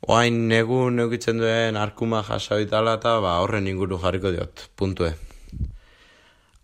oain 0.07 0.47
negun 0.49 0.95
neukitzen 0.97 1.37
duen 1.37 1.77
arkuma 1.77 2.23
jasa 2.25 2.57
bitala 2.57 2.95
eta 2.97 3.19
ba, 3.21 3.37
horren 3.43 3.67
inguru 3.67 3.99
jarriko 4.01 4.31
diot, 4.33 4.69
puntue. 4.75 5.13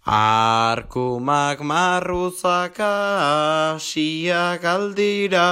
Arkumak 0.08 1.60
marruzaka 1.62 2.92
asiak 3.76 4.64
aldira. 4.64 5.48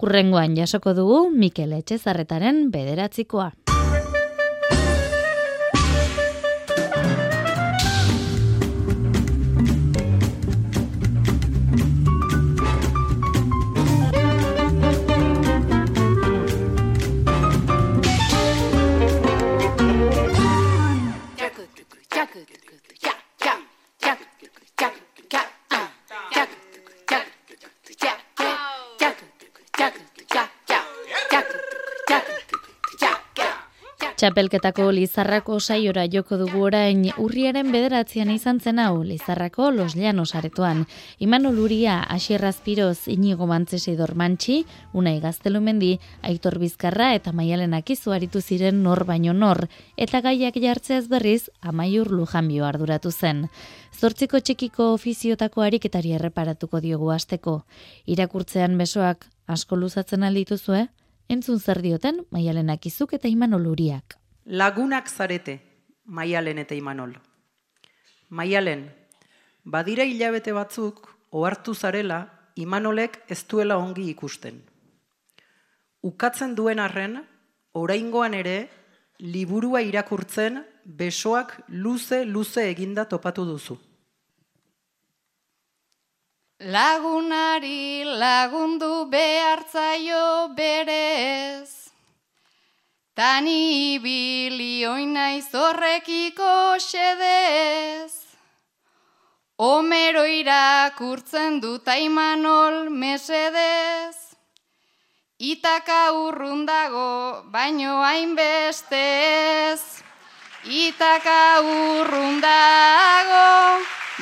Urrengoan 0.00 0.56
jasoko 0.56 0.94
dugu 0.96 1.28
Mikel 1.30 1.76
Etxezarretaren 1.76 2.70
bederatzikoa. 2.72 3.52
Txapelketako 34.30 34.92
Lizarrako 34.94 35.56
saiora 35.58 36.04
joko 36.06 36.36
dugu 36.38 36.60
orain 36.62 37.00
urriaren 37.18 37.72
bederatzean 37.74 38.28
izan 38.30 38.60
zen 38.62 38.78
hau 38.78 39.00
Lizarrako 39.02 39.72
Los 39.74 39.96
Llanos 39.98 40.36
aretoan. 40.38 40.84
Imanol 41.18 41.58
Uria, 41.58 41.96
Asier 42.04 42.44
Azpiroz, 42.46 43.08
Inigo 43.10 43.48
Mantzese 43.50 43.96
Dormantxi, 43.98 44.60
Unai 44.92 45.16
Gaztelumendi, 45.18 45.98
Aitor 46.22 46.60
Bizkarra 46.62 47.08
eta 47.16 47.32
Maialen 47.32 47.74
Akizu 47.74 48.14
aritu 48.14 48.38
ziren 48.40 48.84
nor 48.84 49.02
baino 49.08 49.34
nor, 49.34 49.64
eta 49.96 50.20
gaiak 50.22 50.60
jartzeaz 50.62 51.08
berriz 51.08 51.50
Amaiur 51.60 52.12
Lujanbio 52.12 52.68
arduratu 52.70 53.10
zen. 53.10 53.48
Zortziko 53.98 54.38
txikiko 54.38 54.92
ofiziotako 54.92 55.66
ariketari 55.66 56.14
erreparatuko 56.20 56.78
diogu 56.78 57.10
asteko. 57.10 57.64
Irakurtzean 58.06 58.78
besoak 58.78 59.26
asko 59.48 59.74
luzatzen 59.74 60.22
aldituzue? 60.22 60.86
Entzun 61.26 61.58
zer 61.58 61.82
dioten, 61.82 62.24
maialen 62.30 62.70
akizuk 62.70 63.18
eta 63.18 63.26
imanol 63.26 63.66
uriak. 63.74 64.19
Lagunak 64.50 65.06
zarete, 65.06 65.60
maialen 66.04 66.58
eta 66.58 66.74
imanol. 66.74 67.12
Maialen, 68.34 68.88
badira 69.62 70.02
hilabete 70.02 70.50
batzuk, 70.50 71.06
ohartu 71.30 71.74
zarela, 71.74 72.24
imanolek 72.56 73.20
ez 73.30 73.44
duela 73.46 73.76
ongi 73.78 74.08
ikusten. 74.10 74.58
Ukatzen 76.02 76.56
duen 76.58 76.82
arren, 76.82 77.20
oraingoan 77.78 78.34
ere, 78.34 78.56
liburua 79.20 79.84
irakurtzen, 79.86 80.64
besoak 80.84 81.54
luze-luze 81.68 82.66
eginda 82.72 83.04
topatu 83.06 83.44
duzu. 83.44 83.78
Lagunari 86.60 88.02
lagundu 88.04 89.06
behartzaio 89.14 90.48
berez, 90.58 91.89
Tani 93.20 94.00
ibili 94.00 94.86
oinaiz 94.88 95.52
horrekiko 95.52 96.52
xedez, 96.80 98.12
Homero 99.60 100.22
irakurtzen 100.24 101.58
dut 101.60 101.90
aimanol 101.96 102.88
mesedez, 102.88 104.16
Itaka 105.52 106.00
urrundago 106.22 107.44
baino 107.52 108.00
hainbestez, 108.06 109.84
Itaka 110.64 111.60
urrundago 111.76 113.44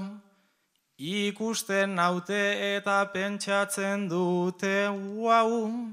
ikusten 0.95 1.97
naute 1.99 2.77
eta 2.77 3.11
pentsatzen 3.11 4.07
dute 4.07 4.87
uau. 4.95 5.91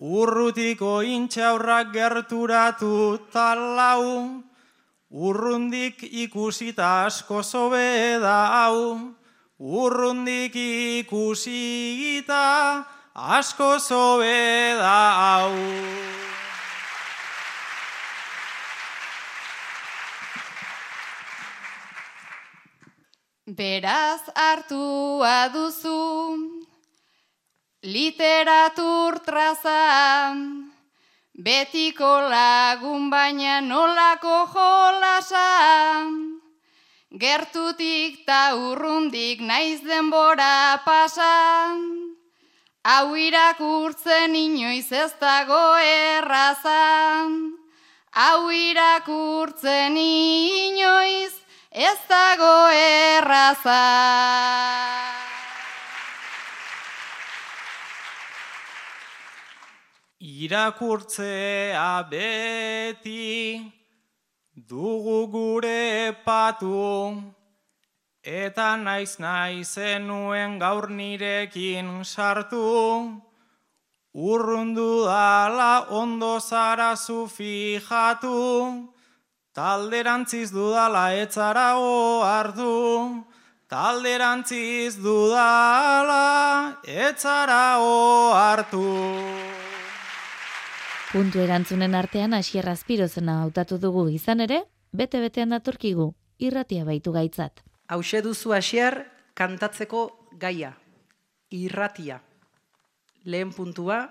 Urrutiko 0.00 1.04
intxaurrak 1.04 1.92
gerturatu 1.92 3.20
talau, 3.30 4.40
urrundik 5.10 6.08
ikusita 6.24 7.04
asko 7.12 7.42
zobe 7.42 8.16
da 8.24 8.40
hau. 8.56 9.12
Urrundik 9.60 10.56
ikusita 11.04 12.44
asko 13.12 13.76
zobe 13.78 14.80
da 14.80 15.00
hau. 15.20 15.52
Beraz 23.46 24.22
hartua 24.34 25.48
duzu. 25.54 26.64
Literatur 27.84 29.20
traza, 29.22 30.34
betiko 31.32 32.26
lagun 32.26 33.08
baina 33.08 33.60
nolako 33.60 34.50
jolasa, 34.50 36.10
gertutik 37.14 38.26
ta 38.26 38.56
urrundik 38.56 39.38
naiz 39.38 39.78
denbora 39.86 40.82
pasa, 40.84 41.70
hau 42.82 43.14
irakurtzen 43.14 44.34
inoiz 44.34 44.90
ez 44.90 45.12
dago 45.20 45.78
erraza, 45.78 47.30
hau 48.10 48.50
irakurtzen 48.50 49.96
inoiz 49.96 51.45
ez 51.76 51.98
dago 52.08 52.70
erraza. 52.72 53.82
Irakurtzea 60.18 62.08
beti 62.08 63.60
dugu 64.56 65.18
gure 65.28 66.16
patu, 66.24 67.12
eta 68.24 68.70
naiz 68.80 69.18
naizen 69.20 70.08
nuen 70.08 70.58
gaur 70.58 70.88
nirekin 70.88 71.92
sartu, 72.04 73.20
urrundu 74.14 75.04
dala 75.04 75.86
ondo 75.90 76.40
zara 76.40 76.96
zu 76.96 77.28
fijatu, 77.28 78.95
talderantziz 79.56 80.50
dudala 80.52 81.14
etzara 81.16 81.78
oartu, 81.80 83.24
talderantziz 83.72 84.98
dudala 85.00 86.76
etzara 86.84 87.78
oartu. 87.80 88.84
Puntu 91.08 91.40
erantzunen 91.40 91.96
artean 91.96 92.36
Asier 92.36 92.68
Azpirozena 92.68 93.38
hautatu 93.46 93.78
dugu 93.80 94.10
izan 94.12 94.44
ere, 94.44 94.60
bete-betean 94.92 95.56
datorkigu, 95.56 96.10
irratia 96.36 96.84
baitu 96.84 97.16
gaitzat. 97.16 97.64
Hauxe 97.88 98.20
duzu 98.20 98.52
Asier 98.52 99.06
kantatzeko 99.32 100.04
gaia, 100.36 100.74
irratia. 101.48 102.20
Lehen 103.24 103.56
puntua, 103.56 104.02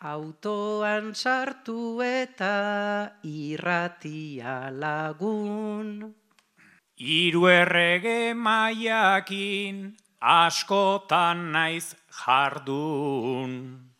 autoan 0.00 1.14
sartu 1.14 2.00
eta 2.02 3.10
irratia 3.24 4.70
lagun. 4.70 6.14
Hiru 6.98 7.46
errege 7.46 8.34
maiakin 8.34 9.96
askotan 10.20 11.52
naiz 11.52 11.94
jardun. 12.10 13.90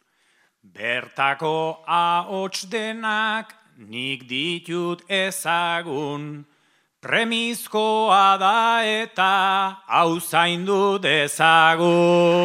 Bertako 0.63 1.83
ahots 1.87 2.67
denak 2.71 3.55
nik 3.77 4.29
ditut 4.29 5.03
ezagun. 5.09 6.47
Premizkoa 7.01 8.39
da 8.39 8.83
eta 8.83 9.83
hau 9.87 10.21
zaindu 10.21 10.99
dezagun. 10.99 12.39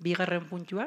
Bigarren 0.00 0.46
puntua, 0.48 0.86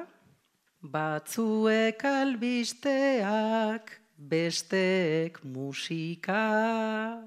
batzuek 0.82 2.02
albisteak, 2.02 3.92
besteek 4.18 5.38
musika. 5.46 7.22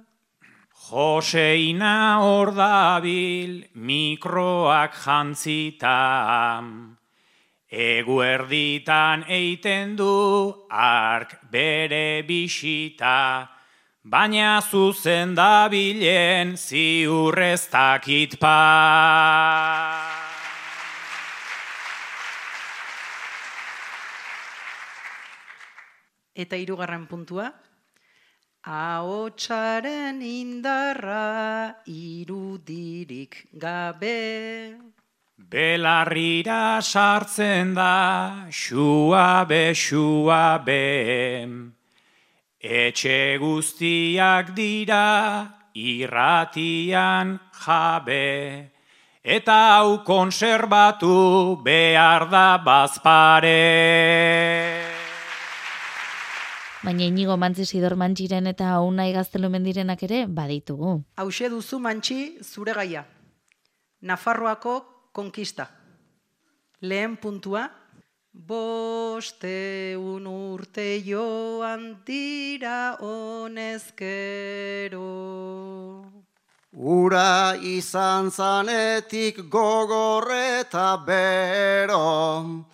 Joseina 0.89 2.19
hor 2.25 2.51
dabil 2.59 3.63
mikroak 3.79 4.99
jantzita, 5.05 6.59
eguerditan 7.71 9.23
eiten 9.31 9.95
du 9.95 10.67
ark 10.71 11.39
bere 11.55 12.27
bisita, 12.27 13.47
baina 14.03 14.59
zuzen 14.59 15.39
dabilen 15.39 16.57
ziurreztakit 16.59 18.41
pa. 18.43 20.16
Eta 26.37 26.59
hirugarren 26.61 27.07
puntua, 27.09 27.49
ahotsaren 28.61 30.21
indarra 30.21 31.81
irudirik 31.89 33.47
gabe. 33.57 34.77
Belarrira 35.39 36.83
sartzen 36.83 37.73
da, 37.73 38.49
xua 38.53 39.47
be, 39.49 39.73
xua 39.73 40.61
be. 40.61 41.49
Etxe 42.61 43.39
guztiak 43.41 44.53
dira, 44.53 45.49
irratian 45.73 47.39
jabe. 47.65 48.73
Eta 49.25 49.57
hau 49.79 50.05
konserbatu 50.05 51.63
behar 51.65 52.29
da 52.29 52.59
bazpare. 52.59 53.57
Baina 56.87 57.03
inigo 57.03 57.35
mantzisidor 57.35 57.97
mantxiren 57.99 58.47
eta 58.47 58.69
unai 58.79 59.09
gaztelu 59.11 59.49
mendirenak 59.51 60.05
ere 60.07 60.21
baditugu. 60.31 61.03
Hauxe 61.19 61.49
duzu 61.51 61.81
mantxi 61.83 62.39
zure 62.47 62.71
gaia. 62.77 63.03
Nafarroako 64.07 64.75
konkista. 65.11 65.67
Lehen 66.87 67.17
puntua, 67.19 67.67
Bosteun 68.31 70.31
urte 70.31 71.03
joan 71.03 72.05
dira 72.07 72.95
honezkero. 73.01 75.03
Ura 76.77 77.57
izan 77.65 78.31
zanetik 78.31 79.49
gogorreta 79.51 81.03
bero, 81.07 82.67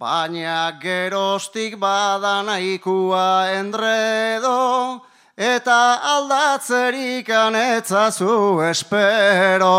baina 0.00 0.80
gerostik 0.80 1.74
badanaikua 1.76 3.52
endredo, 3.52 5.04
eta 5.36 6.00
aldatzerik 6.14 7.28
anetzazu 7.28 8.64
espero. 8.70 9.76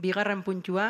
Bigarren 0.00 0.40
puntua, 0.42 0.88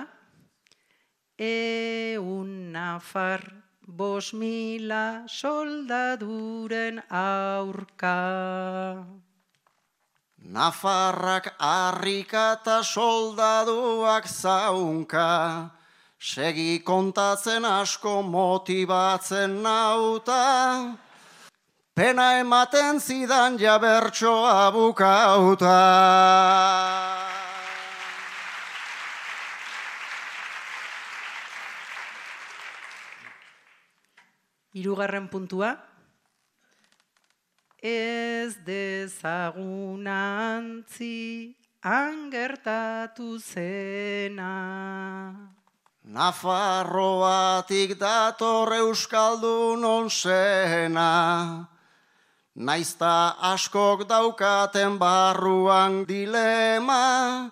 eun 1.35 2.55
nafar 2.79 3.43
bos 3.83 4.31
mila 4.39 5.27
soldaduren 5.27 7.03
aurka. 7.11 8.19
Nafarrak 10.45 11.55
harrika 11.57 12.61
eta 12.61 12.83
soldaduak 12.85 14.27
zaunka, 14.29 15.71
segi 16.21 16.83
kontatzen 16.85 17.65
asko 17.65 18.21
motibatzen 18.21 19.63
nauta, 19.65 20.99
pena 21.97 22.27
ematen 22.43 23.01
zidan 23.01 23.57
jabertsoa 23.57 24.69
bukauta. 24.77 25.81
Hirugarren 34.77 35.33
puntua, 35.33 35.73
ez 37.85 38.57
dezagunantzi 38.65 41.53
angertatu 41.85 43.37
zena. 43.39 45.37
Nafarroatik 46.05 47.99
dator 48.01 48.73
euskaldun 48.73 49.85
onsena, 49.85 51.69
naizta 52.57 53.37
askok 53.53 54.09
daukaten 54.09 54.99
barruan 54.99 56.05
dilema, 56.09 57.51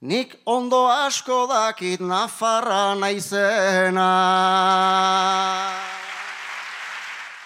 nik 0.00 0.36
ondo 0.44 0.88
asko 0.88 1.46
dakit 1.48 2.00
Nafarra 2.00 2.94
naizena. 3.00 4.10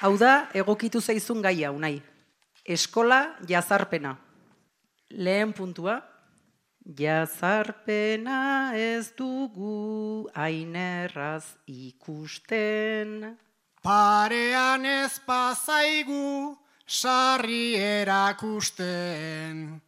Hau 0.02 0.16
da, 0.18 0.48
egokitu 0.54 1.00
zaizun 1.00 1.42
gaia, 1.42 1.70
unai. 1.70 2.13
Eskola 2.64 3.36
jazarpena. 3.44 4.14
Lehen 5.10 5.52
puntua, 5.52 5.98
jazarpena 6.80 8.72
ez 8.72 9.12
dugu 9.12 10.24
ainerraz 10.32 11.44
ikusten. 11.68 13.36
Parean 13.84 14.86
ez 14.88 15.20
pasaigu 15.26 16.56
sarri 16.88 17.76
erakusten. 17.76 19.82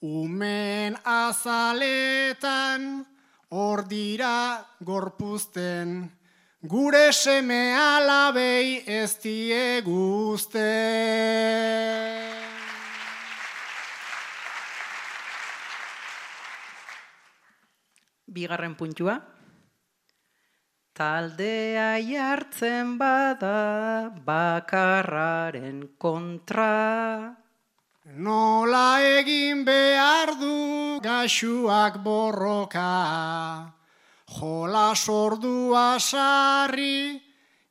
Umen 0.00 0.96
azaletan 1.04 3.04
hor 3.52 3.84
dira 3.84 4.64
gorpuzten. 4.80 6.08
Gure 6.64 7.12
seme 7.12 7.76
alabei 7.76 8.80
ez 8.88 9.20
dieguzten. 9.20 10.64
Bigarren 18.24 18.72
puntua. 18.80 19.20
Taldea 20.96 22.00
jartzen 22.00 22.96
bada 22.96 24.08
bakarraren 24.24 25.84
kontra. 26.00 27.36
Nola 28.08 28.88
egin 29.20 29.68
behar 29.68 30.32
du 30.40 30.96
gaxuak 31.04 32.00
borroka. 32.00 33.73
Jola 34.34 34.96
sordua 34.98 35.94
sarri 36.02 37.14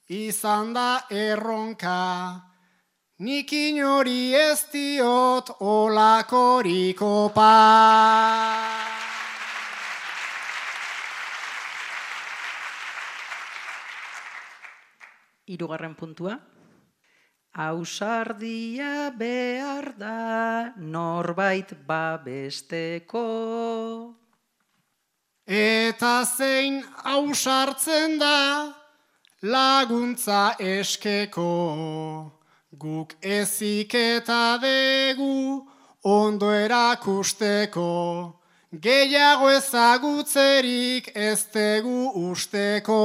izan 0.08 0.72
da 0.72 1.04
erronka. 1.12 2.40
Nik 3.20 3.52
inori 3.52 4.32
ez 4.32 4.64
diot 4.72 5.52
olakoriko 5.60 7.32
pa. 7.36 7.52
Hirugarren 15.52 16.00
puntua. 16.00 16.40
Ausardia 17.60 19.12
behar 19.20 19.94
da 20.00 20.18
norbait 20.80 21.76
babesteko. 21.86 23.28
Eta 25.46 26.24
zein 26.24 26.86
ausartzen 27.04 28.18
da 28.18 28.74
laguntza 29.44 30.56
eskeko. 30.60 32.32
Guk 32.72 33.14
ezik 33.22 33.94
eta 33.94 34.58
degu 34.62 35.68
ondo 36.04 36.52
erakusteko. 36.52 38.40
Gehiago 38.72 39.50
ezagutzerik 39.52 41.12
ez 41.14 41.44
tegu 41.52 42.10
usteko. 42.32 43.00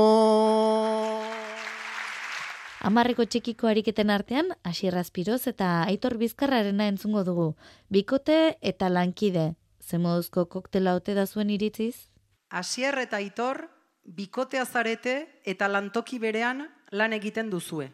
Amarreko 2.80 3.24
txikiko 3.26 3.66
ariketen 3.66 4.10
artean, 4.14 4.54
Asier 4.62 4.94
Azpiroz 4.96 5.48
eta 5.50 5.82
Aitor 5.90 6.16
Bizkarrarena 6.16 6.86
entzungo 6.86 7.24
dugu. 7.24 7.48
Bikote 7.90 8.56
eta 8.62 8.88
lankide. 8.88 9.56
Zemoduzko 9.82 10.46
koktela 10.46 10.94
ote 10.94 11.14
da 11.18 11.26
zuen 11.26 11.50
iritziz? 11.50 12.08
Asier 12.50 12.96
eta 12.98 13.16
Aitor, 13.16 13.68
bikotea 14.04 14.64
zarete 14.64 15.40
eta 15.44 15.68
lantoki 15.68 16.18
berean 16.18 16.64
lan 16.90 17.12
egiten 17.12 17.50
duzue. 17.50 17.90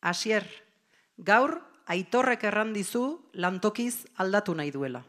Asier, 0.00 0.46
gaur 1.16 1.60
Aitorrek 1.92 2.44
erran 2.48 2.72
dizu 2.72 3.04
lantokiz 3.34 4.06
aldatu 4.16 4.54
nahi 4.54 4.70
duela. 4.72 5.02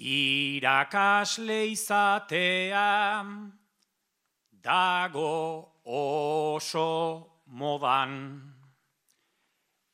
Irakasle 0.00 1.66
izatea 1.72 3.24
dago 4.62 5.32
oso 5.84 6.88
modan. 7.46 8.14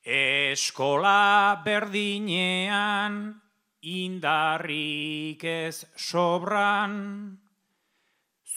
Eskola 0.03 1.62
berdinean 1.64 3.45
indarrik 3.87 5.45
ez 5.45 5.84
sobran. 5.97 7.39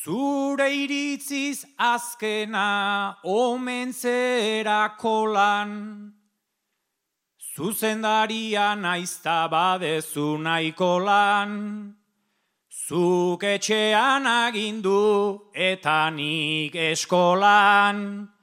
Zure 0.02 0.70
iritziz 0.74 1.66
azkena 1.78 3.18
omentzera 3.24 4.96
kolan. 4.98 6.14
Zuzendaria 7.56 8.74
naizta 8.76 9.48
badezu 9.52 10.38
nahiko 10.42 10.98
lan. 11.06 11.54
Zuk 12.88 13.44
etxean 13.44 14.26
agindu 14.26 15.52
eta 15.54 16.10
nik 16.10 16.74
eskolan. 16.74 18.39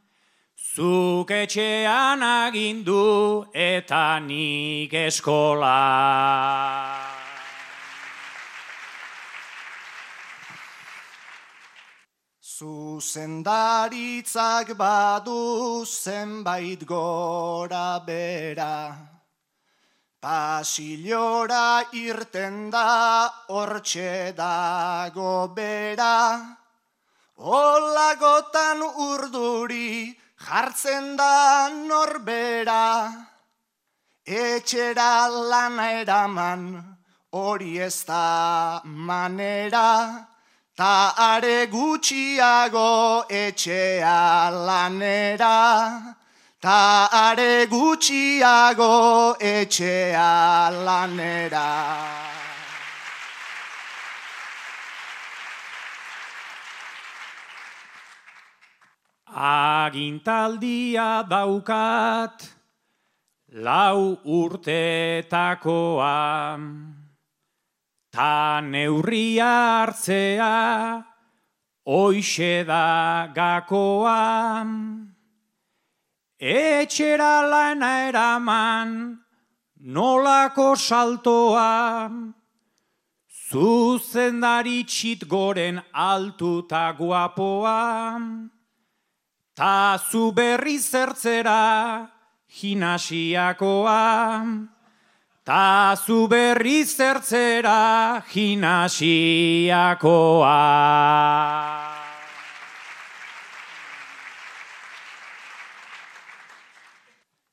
Zuk 0.76 1.32
etxean 1.32 2.20
agindu 2.20 3.48
eta 3.56 4.20
nik 4.20 4.92
eskolan. 4.92 5.64
Zuzendaritzak 12.44 14.76
badu 14.76 15.88
zenbait 15.88 16.84
gora 16.84 17.96
bera, 18.04 18.92
pasilora 20.20 21.88
irten 21.94 22.68
da 22.68 23.32
hortxe 23.48 24.36
dago 24.36 25.48
bera, 25.56 26.44
olagotan 27.38 28.82
urduri 29.08 30.25
jartzen 30.38 31.16
da 31.16 31.68
norbera, 31.68 33.12
etxera 34.26 35.28
lana 35.28 35.86
eraman, 36.02 36.84
hori 37.32 37.80
ez 37.80 38.04
da 38.04 38.80
manera, 38.84 40.28
ta 40.76 41.14
are 41.16 41.66
gutxiago 41.66 43.24
etxea 43.30 44.50
lanera, 44.66 46.14
ta 46.60 47.08
are 47.10 47.66
gutxiago 47.66 49.36
etxea 49.40 50.70
lanera. 50.84 52.25
Agintaldia 59.36 61.20
daukat, 61.28 62.40
lau 63.52 64.16
urtetakoa, 64.24 66.08
ta 68.10 68.60
neurria 68.64 69.84
hartzea, 69.84 71.04
oixe 71.84 72.64
da 72.64 73.28
gakoa. 73.34 74.64
Etxera 76.40 77.44
lana 77.44 78.08
eraman, 78.08 79.20
nolako 79.84 80.72
saltoa, 80.80 82.08
zuzendari 83.28 84.82
txit 84.88 85.28
goren 85.28 85.82
altuta 85.92 86.96
guapoa, 86.96 88.55
ta 89.56 89.96
zu 89.96 90.32
berri 90.32 90.78
zertzera, 90.78 92.06
jinasiakoa, 92.46 94.44
ta 95.42 95.96
zu 95.96 96.28
berri 96.28 96.84
zertzera 96.84 98.22
jinasiakoa. 98.28 99.56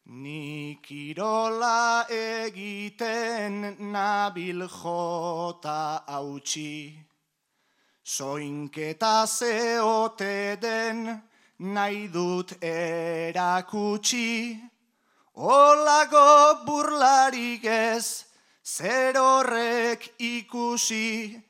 Nik 0.06 0.91
irola 0.91 2.06
egiten 2.12 3.78
nabil 3.80 4.68
jota 4.68 6.04
hautsi, 6.08 6.99
soinketa 8.04 9.26
zeote 9.26 10.60
den 10.60 11.32
nahi 11.64 12.11
dut 12.11 12.51
erakutsi, 12.61 14.59
Olago 15.36 16.66
burlarik 16.66 17.64
ez, 17.66 18.26
zer 18.64 19.16
horrek 19.16 20.11
ikusi, 20.20 21.41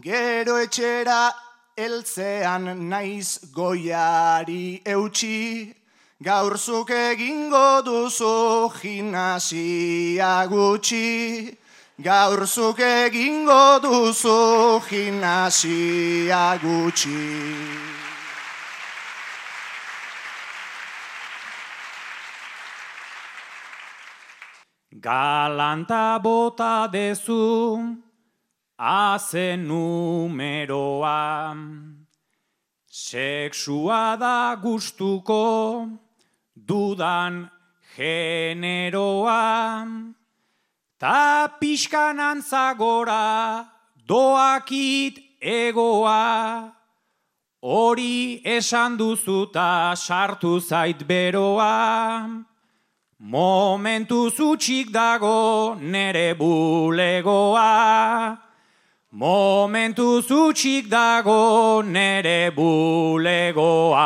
gero 0.00 0.58
etxera 0.62 1.32
eltzean 1.76 2.88
naiz 2.90 3.38
goiari 3.52 4.82
eutxi, 4.84 5.74
gaurzuk 6.22 6.90
egingo 6.90 7.82
duzu 7.82 8.70
gimnasia 8.78 10.46
gutxi, 10.46 11.56
gaurzuk 11.98 12.78
egingo 12.78 13.80
duzu 13.82 14.80
gimnasia 14.88 16.44
gutxi. 16.62 17.93
Galanta 25.04 26.18
bota 26.18 26.88
dezu, 26.88 28.00
haze 28.78 29.54
numeroa. 29.54 31.54
Sexua 32.88 34.16
da 34.16 34.56
gustuko, 34.56 35.90
dudan 36.56 37.50
generoa. 37.94 39.84
Ta 40.98 41.48
pixkan 41.60 42.18
antzagora, 42.18 43.68
doakit 44.08 45.20
egoa. 45.38 46.72
Hori 47.60 48.40
esan 48.40 48.96
duzuta 48.96 49.92
sartu 49.96 50.60
zait 50.60 51.04
beroa. 51.04 52.53
Momentu 53.20 54.30
zutxik 54.30 54.90
dago 54.90 55.76
nere 55.78 56.34
bulegoa. 56.34 58.36
Momentu 59.12 60.20
zutxik 60.20 60.90
dago 60.90 61.82
nere 61.82 62.50
bulegoa. 62.50 64.02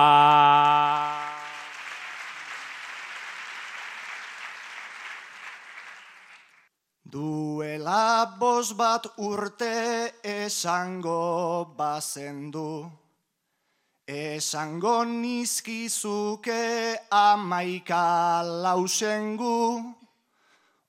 Duela 7.08 8.36
bos 8.38 8.76
bat 8.76 9.06
urte 9.16 10.12
esango 10.22 11.64
bazendu. 11.78 13.07
Esango 14.08 15.04
nizkizuke 15.04 16.96
amaika 17.12 18.40
lausengu, 18.40 19.84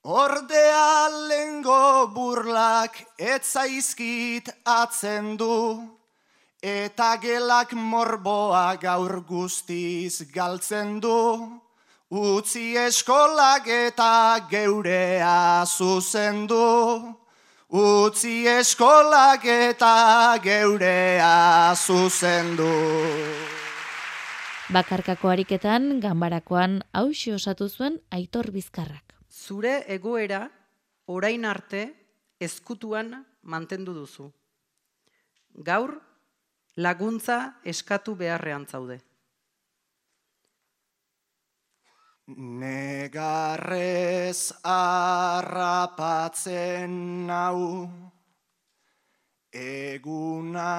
ordea 0.06 1.10
lengo 1.28 2.08
burlak 2.16 2.96
etzaizkit 3.20 4.48
atzen 4.64 5.36
du, 5.36 5.84
eta 6.64 7.18
gelak 7.20 7.74
morboa 7.76 8.80
gaur 8.80 9.20
guztiz 9.28 10.24
galtzen 10.32 11.02
du, 11.04 11.60
utzi 12.10 12.78
eskolak 12.88 13.68
eta 13.68 14.48
geurea 14.50 15.66
zuzendu. 15.68 17.20
Utzi 17.70 18.48
eskolak 18.50 19.44
eta 19.46 20.34
geurea 20.42 21.76
zuzendu. 21.78 22.66
Bakarkako 24.74 25.30
ariketan, 25.30 26.00
ganbarakoan 26.02 26.80
hausi 26.98 27.30
osatu 27.32 27.68
zuen 27.70 28.00
aitor 28.10 28.50
bizkarrak. 28.50 29.14
Zure 29.30 29.84
egoera, 29.86 30.50
orain 31.06 31.46
arte, 31.46 31.94
ezkutuan 32.42 33.14
mantendu 33.44 33.94
duzu. 33.94 34.32
Gaur, 35.54 36.00
laguntza 36.76 37.62
eskatu 37.64 38.16
beharrean 38.16 38.66
zaude. 38.66 38.98
Negarrez 42.38 43.82
arrapatzen 44.62 46.06
nau, 47.26 47.90
egunaren 49.50 50.70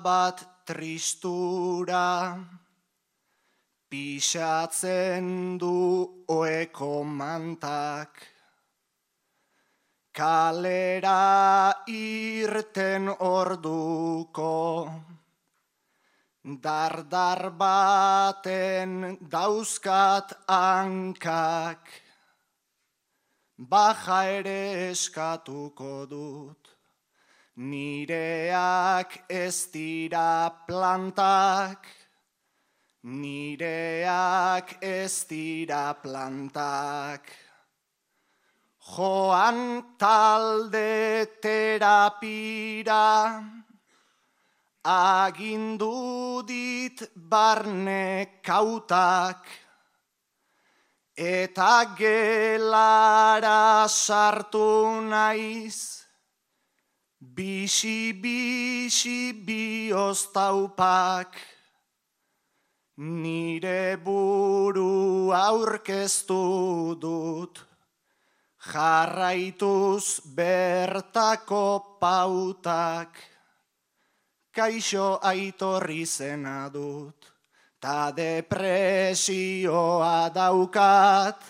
bat 0.00 0.64
tristura, 0.64 2.40
pixatzen 3.92 5.58
du 5.60 6.24
oeko 6.32 7.04
mantak 7.04 8.35
kalera 10.16 11.84
irten 11.92 13.10
orduko, 13.20 14.88
dardar 16.42 17.50
baten 17.60 19.18
dauzkat 19.20 20.32
hankak, 20.48 21.92
baja 23.58 24.22
ere 24.38 24.88
eskatuko 24.88 26.08
dut, 26.08 26.72
nireak 27.56 29.18
ez 29.28 29.68
dira 29.68 30.48
plantak, 30.66 31.84
nireak 33.04 34.78
ez 34.80 35.26
dira 35.28 35.92
plantak. 36.00 37.45
Joan 38.86 39.96
talde 39.98 41.26
terapira, 41.42 43.42
agindu 44.84 46.46
dit 46.46 47.02
barne 47.16 48.38
kautak, 48.42 49.42
eta 51.16 51.96
gelara 51.98 53.88
sartu 53.88 55.02
naiz, 55.02 56.06
Bixi, 57.18 58.12
bixi, 58.12 59.32
bioztaupak, 59.44 61.34
nire 62.96 63.96
buru 63.96 65.32
aurkeztu 65.32 66.94
dut, 67.00 67.66
jarraituz 68.72 70.20
bertako 70.36 71.98
pautak, 72.00 73.18
kaixo 74.52 75.18
aitorri 75.22 76.06
zena 76.06 76.68
dut, 76.72 77.32
ta 77.80 78.10
depresioa 78.10 79.48
daukat, 80.34 81.40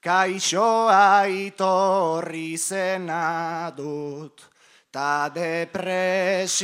kaixo 0.00 0.88
aitorri 0.88 2.56
zena 2.56 3.70
dut 3.76 4.56
ta 4.96 5.28
depresioa 5.28 6.56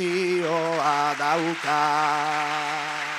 dauka. 1.21 3.12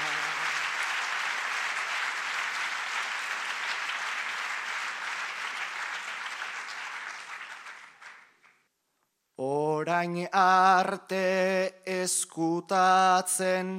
Orain 9.83 10.15
arte 10.31 11.83
eskutatzen, 11.83 13.71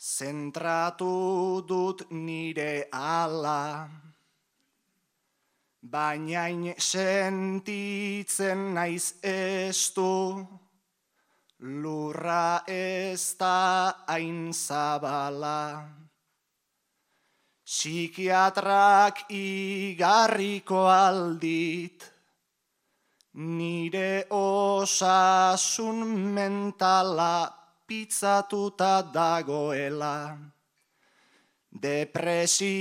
zentratu 0.00 1.60
dut 1.68 2.06
nire 2.08 2.88
ala 2.90 3.60
baina 5.92 6.72
sentitzen 6.78 8.64
naiz 8.78 9.20
estu, 9.20 10.40
lurra 11.60 12.64
ez 12.66 13.36
da 13.36 13.92
hain 14.08 14.52
zabala. 14.54 15.84
Psikiatrak 17.66 19.26
igarriko 19.28 20.86
aldit, 20.88 22.15
nire 23.36 24.26
osasun 24.30 26.08
mentala 26.32 27.52
pizzatuta 27.86 29.02
dagoela. 29.12 30.36
Depresioa 31.76 32.72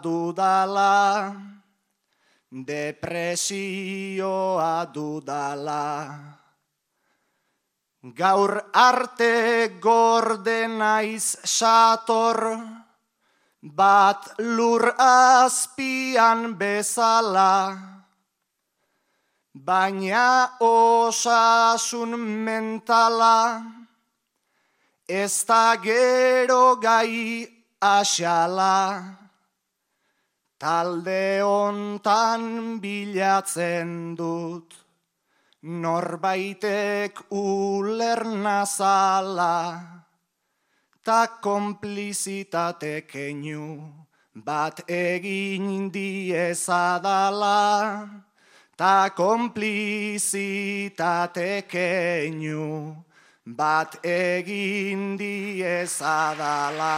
dudala, 0.00 1.36
depresioa 2.48 3.94
dudala. 4.88 6.18
Gaur 8.04 8.70
arte 8.72 9.68
gorde 9.80 10.68
naiz 10.68 11.36
sator, 11.44 12.56
bat 13.60 14.34
lur 14.40 14.94
azpian 14.96 16.56
bezala, 16.56 17.93
baina 19.54 20.58
osasun 20.60 22.18
mentala, 22.18 23.62
ez 25.08 25.44
da 25.46 25.76
gero 25.76 26.76
gai 26.76 27.46
asala. 27.80 29.18
Talde 30.58 31.40
hontan 31.44 32.80
bilatzen 32.80 34.16
dut, 34.16 34.74
norbaitek 35.62 37.20
uler 37.30 38.24
nazala, 38.24 39.58
ta 41.04 41.20
komplizitate 41.42 43.04
keinu 43.06 43.92
bat 44.34 44.80
egin 44.88 45.90
diezadala, 45.92 47.60
ta 48.76 49.10
komplizitate 49.14 51.62
keinu 51.68 53.04
bat 53.44 53.98
egin 54.02 55.18
diezadala. 55.18 56.94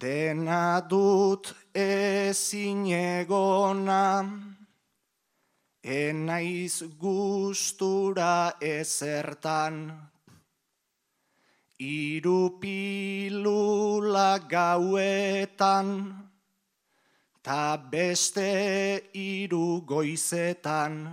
Dena 0.00 0.80
dut 0.88 1.52
ezin 1.74 2.86
egona, 2.96 4.24
enaiz 5.84 6.82
gustura 6.96 8.52
ezertan, 8.60 10.09
irupilula 11.80 13.08
gauetan, 14.48 16.14
ta 17.42 17.76
beste 17.90 19.02
iru 19.16 19.80
goizetan, 19.88 21.08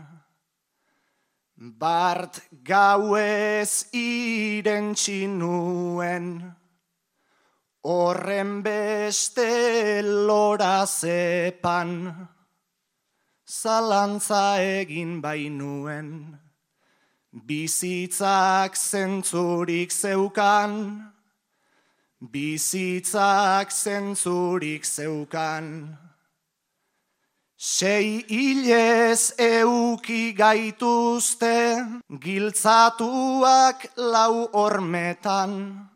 bart 1.55 2.41
gauez 2.63 3.88
irentxinuen, 3.95 6.57
Horren 7.88 8.63
beste 8.63 10.01
lora 10.03 10.86
zepan, 10.86 12.11
zalantza 13.47 14.59
egin 14.59 15.22
bainuen, 15.24 16.36
bizitzak 17.45 18.75
zentzurik 18.75 19.91
zeukan, 19.91 21.03
bizitzak 22.19 23.71
zentzurik 23.71 24.85
zeukan. 24.85 25.97
Sei 27.57 28.23
hilez 28.29 29.33
euki 29.38 30.33
gaituzte, 30.38 31.85
giltzatuak 32.09 33.89
lau 33.97 34.49
hormetan, 34.53 35.89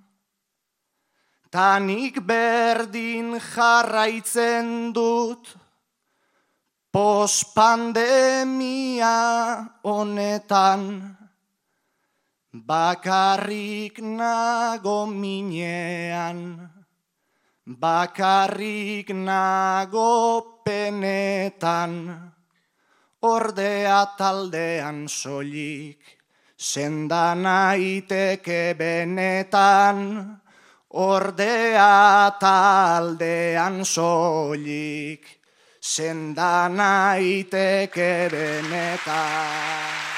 Tanik 1.52 2.24
berdin 2.24 3.36
jarraitzen 3.36 4.96
dut, 4.96 5.52
pospandemia 6.96 9.12
honetan, 9.84 11.12
bakarrik 12.54 14.00
nago 14.04 15.08
minean, 15.08 16.70
bakarrik 17.66 19.10
nago 19.16 20.62
penetan, 20.64 21.94
ordea 23.24 24.06
taldean 24.18 25.08
solik, 25.08 26.00
sendan 26.58 27.46
aiteke 27.46 28.76
benetan, 28.78 30.40
Ordea 30.92 32.36
taldean 32.36 33.86
soilik, 33.88 35.24
sendan 35.80 36.76
aiteke 36.84 38.28
benetan. 38.28 40.11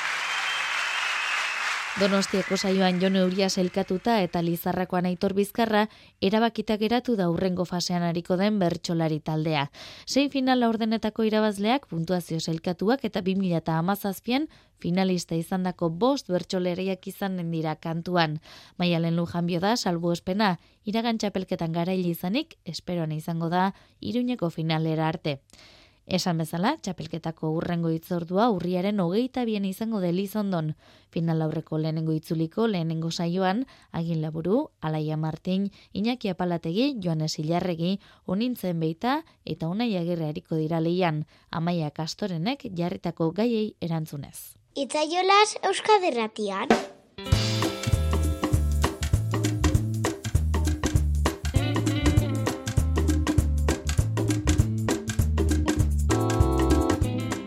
Donostiako 1.93 2.57
saioan 2.57 2.97
Jon 2.97 3.15
Euria 3.15 3.51
selkatuta 3.53 4.15
eta 4.25 4.41
Lizarrakoan 4.41 5.05
Aitor 5.05 5.35
Bizkarra 5.37 5.83
erabakita 6.25 6.73
geratu 6.81 7.13
da 7.19 7.27
urrengo 7.29 7.67
fasean 7.69 8.01
ariko 8.01 8.33
den 8.39 8.57
bertsolari 8.57 9.19
taldea. 9.19 9.67
Sei 10.07 10.23
final 10.33 10.63
laurdenetako 10.65 11.27
irabazleak 11.29 11.85
puntuazio 11.91 12.39
selkatuak 12.39 13.05
eta 13.05 13.21
2017an 13.21 14.47
finalista 14.81 15.37
izandako 15.37 15.91
bost 15.91 16.33
bertsoleriak 16.33 17.05
izanen 17.13 17.53
dira 17.53 17.75
kantuan. 17.75 18.39
Maialen 18.81 19.15
Lujan 19.15 19.45
da 19.61 19.77
salbu 19.77 20.13
espena 20.13 20.57
iragan 20.85 21.19
txapelketan 21.19 21.71
garaili 21.71 22.09
izanik 22.09 22.57
esperoan 22.65 23.11
izango 23.11 23.49
da 23.49 23.75
Iruñeko 24.01 24.49
finalera 24.49 25.07
arte. 25.07 25.41
Esan 26.05 26.37
bezala, 26.37 26.73
txapelketako 26.83 27.53
urrengo 27.55 27.89
itzordua 27.93 28.49
urriaren 28.51 28.99
hogeita 28.99 29.45
bien 29.47 29.63
izango 29.63 30.01
delizondon. 30.03 30.73
Final 31.15 31.41
aurreko 31.45 31.77
lehenengo 31.79 32.11
itzuliko 32.11 32.67
lehenengo 32.67 33.11
saioan, 33.11 33.63
agin 33.91 34.21
laburu, 34.21 34.69
Alaia 34.81 35.15
Martin, 35.17 35.69
Iñaki 35.93 36.29
Apalategi, 36.29 36.97
Joanes 37.01 37.39
Ilarregi, 37.39 37.99
Unintzen 38.25 38.79
Beita 38.79 39.23
eta 39.45 39.69
Unai 39.69 39.95
Agirre 39.95 40.27
hariko 40.27 40.59
dira 40.59 40.81
leian, 40.81 41.25
Amaia 41.51 41.91
Kastorenek 41.91 42.67
jarritako 42.75 43.31
gaiei 43.31 43.75
erantzunez. 43.79 44.57
Itzaiolaz 44.75 45.55
Euskaderratian. 45.63 46.67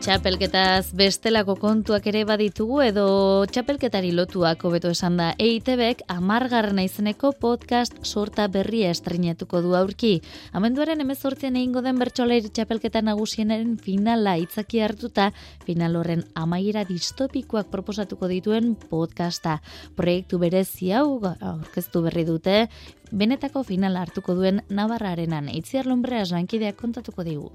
Txapelketaz 0.06 0.92
bestelako 0.94 1.56
kontuak 1.58 2.04
ere 2.06 2.20
baditugu 2.28 2.76
edo 2.84 3.06
txapelketari 3.50 4.12
lotuak 4.14 4.60
hobeto 4.68 4.92
esan 4.94 5.16
da 5.18 5.32
EITBek 5.42 6.04
amargarrena 6.14 6.84
izeneko 6.86 7.32
podcast 7.42 7.98
sorta 8.06 8.46
berria 8.46 8.92
estrenatuko 8.94 9.64
du 9.66 9.74
aurki. 9.74 10.12
Amenduaren 10.54 11.02
emezortzen 11.02 11.58
egingo 11.58 11.82
den 11.82 11.98
bertxolairi 11.98 12.54
txapelketa 12.54 13.02
nagusienaren 13.02 13.74
finala 13.82 14.36
itzaki 14.38 14.84
hartuta, 14.86 15.32
final 15.66 15.98
horren 15.98 16.22
amaiera 16.38 16.86
distopikoak 16.86 17.74
proposatuko 17.74 18.30
dituen 18.30 18.76
podcasta. 18.86 19.58
Proiektu 19.98 20.38
berezi 20.38 20.94
hau 20.94 21.18
aurkeztu 21.26 22.06
berri 22.06 22.28
dute, 22.30 22.68
benetako 23.10 23.66
finala 23.66 24.06
hartuko 24.06 24.38
duen 24.38 24.62
Navarrarenan. 24.70 25.50
Itziar 25.50 25.90
lombrea 25.90 26.22
jankideak 26.30 26.78
kontatuko 26.78 27.26
digu. 27.26 27.50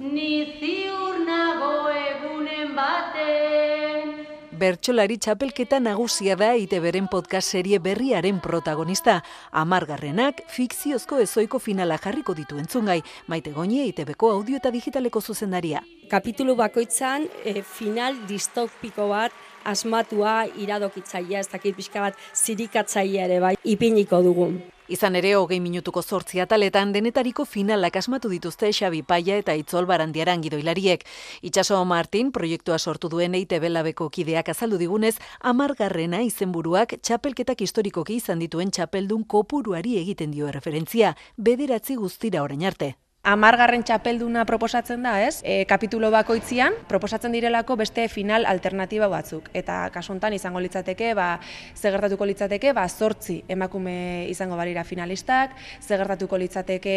Ni 0.00 0.46
ziur 0.56 1.18
nago 1.26 1.90
egunen 1.92 2.70
baten. 2.72 4.14
Bertxolari 4.56 5.18
txapelketa 5.20 5.76
nagusia 5.76 6.38
da 6.40 6.54
ITBren 6.56 7.10
podcast 7.12 7.52
serie 7.52 7.76
berriaren 7.84 8.38
protagonista. 8.40 9.18
Amargarrenak, 9.52 10.40
fikziozko 10.48 11.20
ezoiko 11.20 11.60
finala 11.60 12.00
jarriko 12.00 12.32
ditu 12.32 12.56
entzungai, 12.56 13.02
maite 13.28 13.52
gonie 13.52 13.84
ITBko 13.92 14.32
audio 14.38 14.56
eta 14.56 14.72
digitaleko 14.72 15.20
zuzendaria. 15.20 15.84
Kapitulu 16.08 16.56
bakoitzan, 16.56 17.28
e, 17.44 17.60
final 17.60 18.16
distopiko 18.26 19.12
bat, 19.12 19.36
asmatua, 19.68 20.46
iradokitzaia, 20.56 21.44
ez 21.44 21.48
dakit 21.52 21.76
pixka 21.76 22.08
bat, 22.08 22.28
zirikatzaia 22.32 23.28
ere 23.28 23.40
bai, 23.44 23.56
ipiniko 23.68 24.24
dugu. 24.24 24.54
Izan 24.90 25.14
ere, 25.14 25.36
hogei 25.38 25.60
minutuko 25.62 26.02
zortzi 26.02 26.40
ataletan 26.42 26.90
denetariko 26.90 27.44
finalak 27.46 27.94
asmatu 28.00 28.26
dituzte 28.32 28.72
Xabi 28.74 29.04
Paia 29.06 29.36
eta 29.38 29.54
Itzol 29.54 29.86
Barandiaran 29.86 30.40
gidoilariek. 30.42 31.04
Itxaso 31.46 31.78
Martin, 31.86 32.32
proiektua 32.34 32.78
sortu 32.78 33.08
duen 33.12 33.36
EITB 33.38 33.68
labeko 33.70 34.08
kideak 34.10 34.50
azaldu 34.50 34.80
digunez, 34.82 35.12
amargarrena 35.52 36.24
izenburuak 36.26 36.96
txapelketak 37.06 37.62
historikoki 37.62 38.16
izan 38.18 38.42
dituen 38.42 38.74
txapeldun 38.74 39.22
kopuruari 39.30 39.94
egiten 40.00 40.34
dio 40.34 40.50
referentzia, 40.50 41.14
bederatzi 41.38 41.94
guztira 41.94 42.42
orain 42.42 42.66
arte. 42.66 42.96
Amargarren 43.20 43.82
txapelduna 43.84 44.46
proposatzen 44.48 45.02
da, 45.04 45.18
ez? 45.20 45.42
E, 45.44 45.66
kapitulo 45.68 46.08
bakoitzian 46.10 46.72
proposatzen 46.88 47.34
direlako 47.36 47.76
beste 47.76 48.06
final 48.08 48.46
alternatiba 48.48 49.10
batzuk. 49.12 49.50
Eta 49.52 49.90
kasontan 49.92 50.32
izango 50.32 50.62
litzateke, 50.64 51.12
ba, 51.14 51.34
zegertatuko 51.76 52.24
litzateke, 52.24 52.72
ba, 52.72 52.86
zortzi 52.88 53.42
emakume 53.52 54.24
izango 54.32 54.56
balira 54.56 54.86
finalistak, 54.88 55.52
zegertatuko 55.84 56.40
litzateke, 56.40 56.96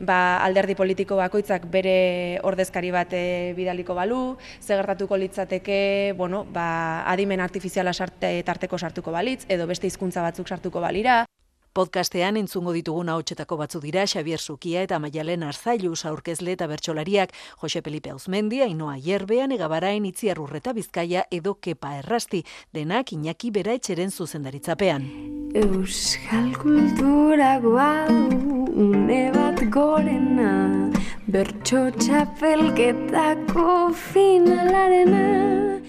ba, 0.00 0.40
alderdi 0.42 0.74
politiko 0.80 1.20
bakoitzak 1.20 1.70
bere 1.70 2.40
ordezkari 2.42 2.90
bat 2.96 3.12
e, 3.12 3.52
bidaliko 3.54 3.94
balu, 3.94 4.22
zegertatuko 4.64 5.20
litzateke, 5.20 6.14
bueno, 6.16 6.46
ba, 6.50 7.04
adimen 7.12 7.44
artifiziala 7.44 7.92
sarte, 7.92 8.32
tarteko 8.48 8.80
sartuko 8.80 9.12
balitz, 9.12 9.44
edo 9.46 9.68
beste 9.68 9.92
hizkuntza 9.92 10.24
batzuk 10.24 10.48
sartuko 10.48 10.80
balira. 10.80 11.26
Podcastean 11.70 12.34
entzungo 12.34 12.72
ditugun 12.74 13.08
ahotsetako 13.12 13.56
batzu 13.60 13.78
dira 13.84 14.02
Xavier 14.02 14.40
Sukia 14.42 14.80
eta 14.82 14.98
Maialen 14.98 15.44
Arzailuz 15.46 16.00
aurkezle 16.08 16.56
eta 16.56 16.66
bertsolariak 16.66 17.30
Jose 17.62 17.82
Felipe 17.86 18.10
Auzmendi, 18.10 18.58
Ainoa 18.64 18.96
Ierbean, 18.98 19.54
Egabarain 19.54 20.08
Itziar 20.08 20.40
Urreta 20.42 20.72
Bizkaia 20.74 21.22
edo 21.30 21.54
Kepa 21.62 21.94
Errasti, 22.00 22.42
denak 22.74 23.12
Iñaki 23.14 23.52
Bera 23.54 23.78
etxeren 23.78 24.10
zuzendaritzapean. 24.10 25.06
Euskal 25.54 26.50
kultura 26.58 27.60
guau, 27.62 28.18
une 28.74 29.30
bat 29.30 29.62
gorena, 29.70 30.90
bertso 31.30 31.90
txapelketako 31.94 33.92
finalarena. 33.94 35.22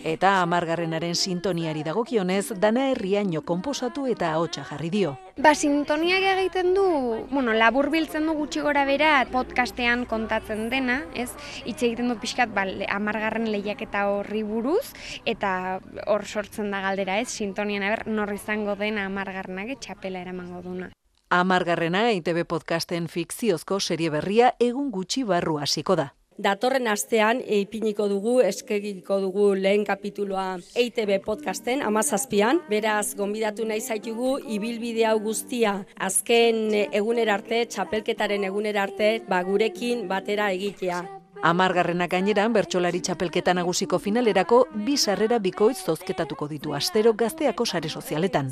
Eta 0.05 0.41
amargarrenaren 0.41 1.15
sintoniari 1.15 1.83
dagokionez, 1.85 2.53
dana 2.61 2.87
herriaino 2.91 3.41
konposatu 3.45 4.07
eta 4.09 4.31
ahotsa 4.33 4.63
jarri 4.65 4.89
dio. 4.93 5.15
Ba, 5.41 5.53
sintoniak 5.55 6.25
egiten 6.35 6.73
du, 6.77 6.85
bueno, 7.31 7.53
labur 7.57 7.89
biltzen 7.93 8.25
du 8.29 8.33
gutxi 8.37 8.61
gora 8.65 8.85
bera 8.85 9.25
podcastean 9.33 10.05
kontatzen 10.09 10.69
dena, 10.73 11.01
ez? 11.13 11.29
Itxe 11.65 11.89
egiten 11.89 12.09
du 12.09 12.17
pixkat, 12.21 12.53
ba, 12.53 12.65
amargarren 12.93 13.49
lehiaketa 13.49 14.07
horri 14.13 14.41
buruz, 14.45 14.93
eta 15.25 15.79
hor 16.07 16.25
sortzen 16.25 16.73
da 16.73 16.81
galdera, 16.85 17.19
ez? 17.21 17.29
Sintonian, 17.29 17.85
aber, 17.89 18.07
norri 18.09 18.41
izango 18.41 18.77
dena 18.77 19.05
amargarrenak 19.09 19.77
txapela 19.81 20.21
eramango 20.21 20.61
duna. 20.65 20.91
Amargarrena 21.31 22.09
ITB 22.11 22.43
podcasten 22.43 23.05
fikziozko 23.07 23.77
serie 23.79 24.09
berria 24.11 24.49
egun 24.59 24.89
gutxi 24.91 25.21
barru 25.23 25.53
hasiko 25.63 25.95
da. 25.95 26.09
Datorren 26.43 26.89
astean 26.91 27.39
ipiniko 27.39 28.09
dugu, 28.11 28.33
eskegiko 28.43 29.21
dugu 29.23 29.45
lehen 29.55 29.85
kapituloa 29.87 30.57
EITB 30.75 31.21
podcasten, 31.23 31.85
amazazpian. 31.87 32.59
Beraz, 32.67 33.15
gonbidatu 33.15 33.63
nahi 33.69 33.79
zaitugu, 33.79 34.33
ibilbide 34.57 35.05
hau 35.07 35.21
guztia, 35.23 35.77
azken 35.95 36.75
eguner 36.91 37.31
arte, 37.31 37.61
txapelketaren 37.63 38.43
eguner 38.49 38.81
arte, 38.83 39.13
ba, 39.29 39.39
gurekin 39.47 40.09
batera 40.11 40.49
egitea. 40.51 40.99
Amargarrenak 41.47 42.11
gaineran, 42.11 42.51
bertsolari 42.51 42.99
txapelketa 42.99 43.55
nagusiko 43.55 44.03
finalerako, 44.03 44.65
bi 44.75 44.99
sarrera 44.99 45.39
bikoitz 45.39 45.79
zozketatuko 45.85 46.51
ditu 46.51 46.75
astero 46.75 47.15
gazteako 47.15 47.65
sare 47.65 47.89
sozialetan. 47.89 48.51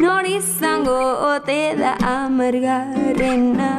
Nor 0.00 0.26
izango 0.26 0.98
ote 1.34 1.74
da 1.78 1.96
amargarrena. 2.00 3.70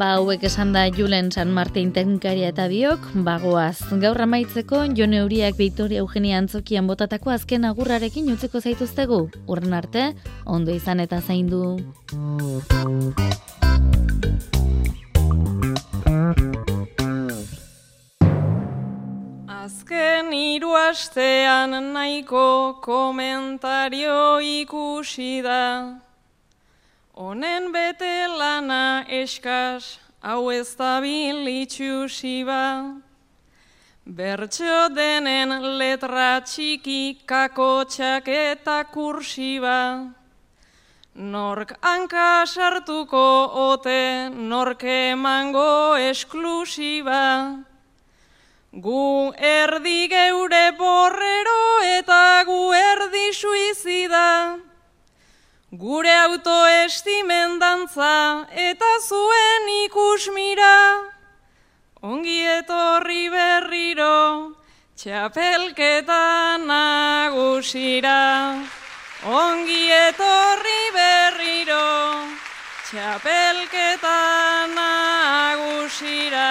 Ba, 0.00 0.14
hauek 0.16 0.46
esan 0.48 0.70
da 0.72 0.86
Julen 0.88 1.26
San 1.28 1.50
Martin 1.52 1.90
tenkaria 1.92 2.48
eta 2.54 2.64
biok, 2.72 3.02
bagoaz. 3.26 3.82
Gaur 4.00 4.22
amaitzeko, 4.24 4.86
Jone 4.96 5.18
Euriak 5.20 5.58
Victoria 5.58 6.00
Eugenia 6.00 6.38
Antzokian 6.40 6.88
botatako 6.88 7.34
azken 7.34 7.68
agurrarekin 7.68 8.32
utzeko 8.32 8.64
zaituztegu. 8.64 9.20
Urren 9.44 9.76
arte, 9.76 10.06
ondo 10.46 10.72
izan 10.72 11.04
eta 11.04 11.20
zaindu. 11.20 11.76
Azken 19.60 20.32
hiru 20.32 20.76
astean 20.88 21.76
nahiko 21.92 22.80
komentario 22.80 24.40
ikusi 24.40 25.42
da. 25.44 25.60
Honen 27.20 27.66
bete 27.68 28.28
lana 28.32 29.04
eskas, 29.12 29.98
hau 30.24 30.48
ez 30.50 30.72
da 30.74 31.02
bilitxusi 31.04 32.46
ba. 32.48 32.96
Bertxo 34.06 34.88
denen 34.96 35.52
letra 35.76 36.40
txiki 36.40 37.20
kakotxak 37.28 38.30
eta 38.32 38.78
kursiba. 38.94 39.82
Nork 41.34 41.76
hanka 41.82 42.46
sartuko 42.46 43.26
ote, 43.66 44.32
nork 44.32 44.88
emango 44.88 46.00
esklusiba. 46.00 47.60
Gu 48.72 49.04
erdi 49.52 50.08
geure 50.16 50.64
borrero 50.80 51.60
eta 51.98 52.24
gu 52.48 52.60
erdi 52.80 53.28
suizida. 53.44 54.69
Gure 55.70 56.10
autoestimen 56.10 57.60
dantza 57.60 58.44
eta 58.50 58.88
zuen 59.06 59.68
ikusmira, 59.86 60.98
ongi 62.02 62.42
etorri 62.58 63.30
berriro, 63.30 64.50
txapelketa 64.98 66.58
nagusira. 66.66 68.18
Ongi 69.22 69.86
etorri 69.94 70.82
berriro, 70.90 71.86
txapelketa 72.90 74.18
nagusira. 74.74 76.50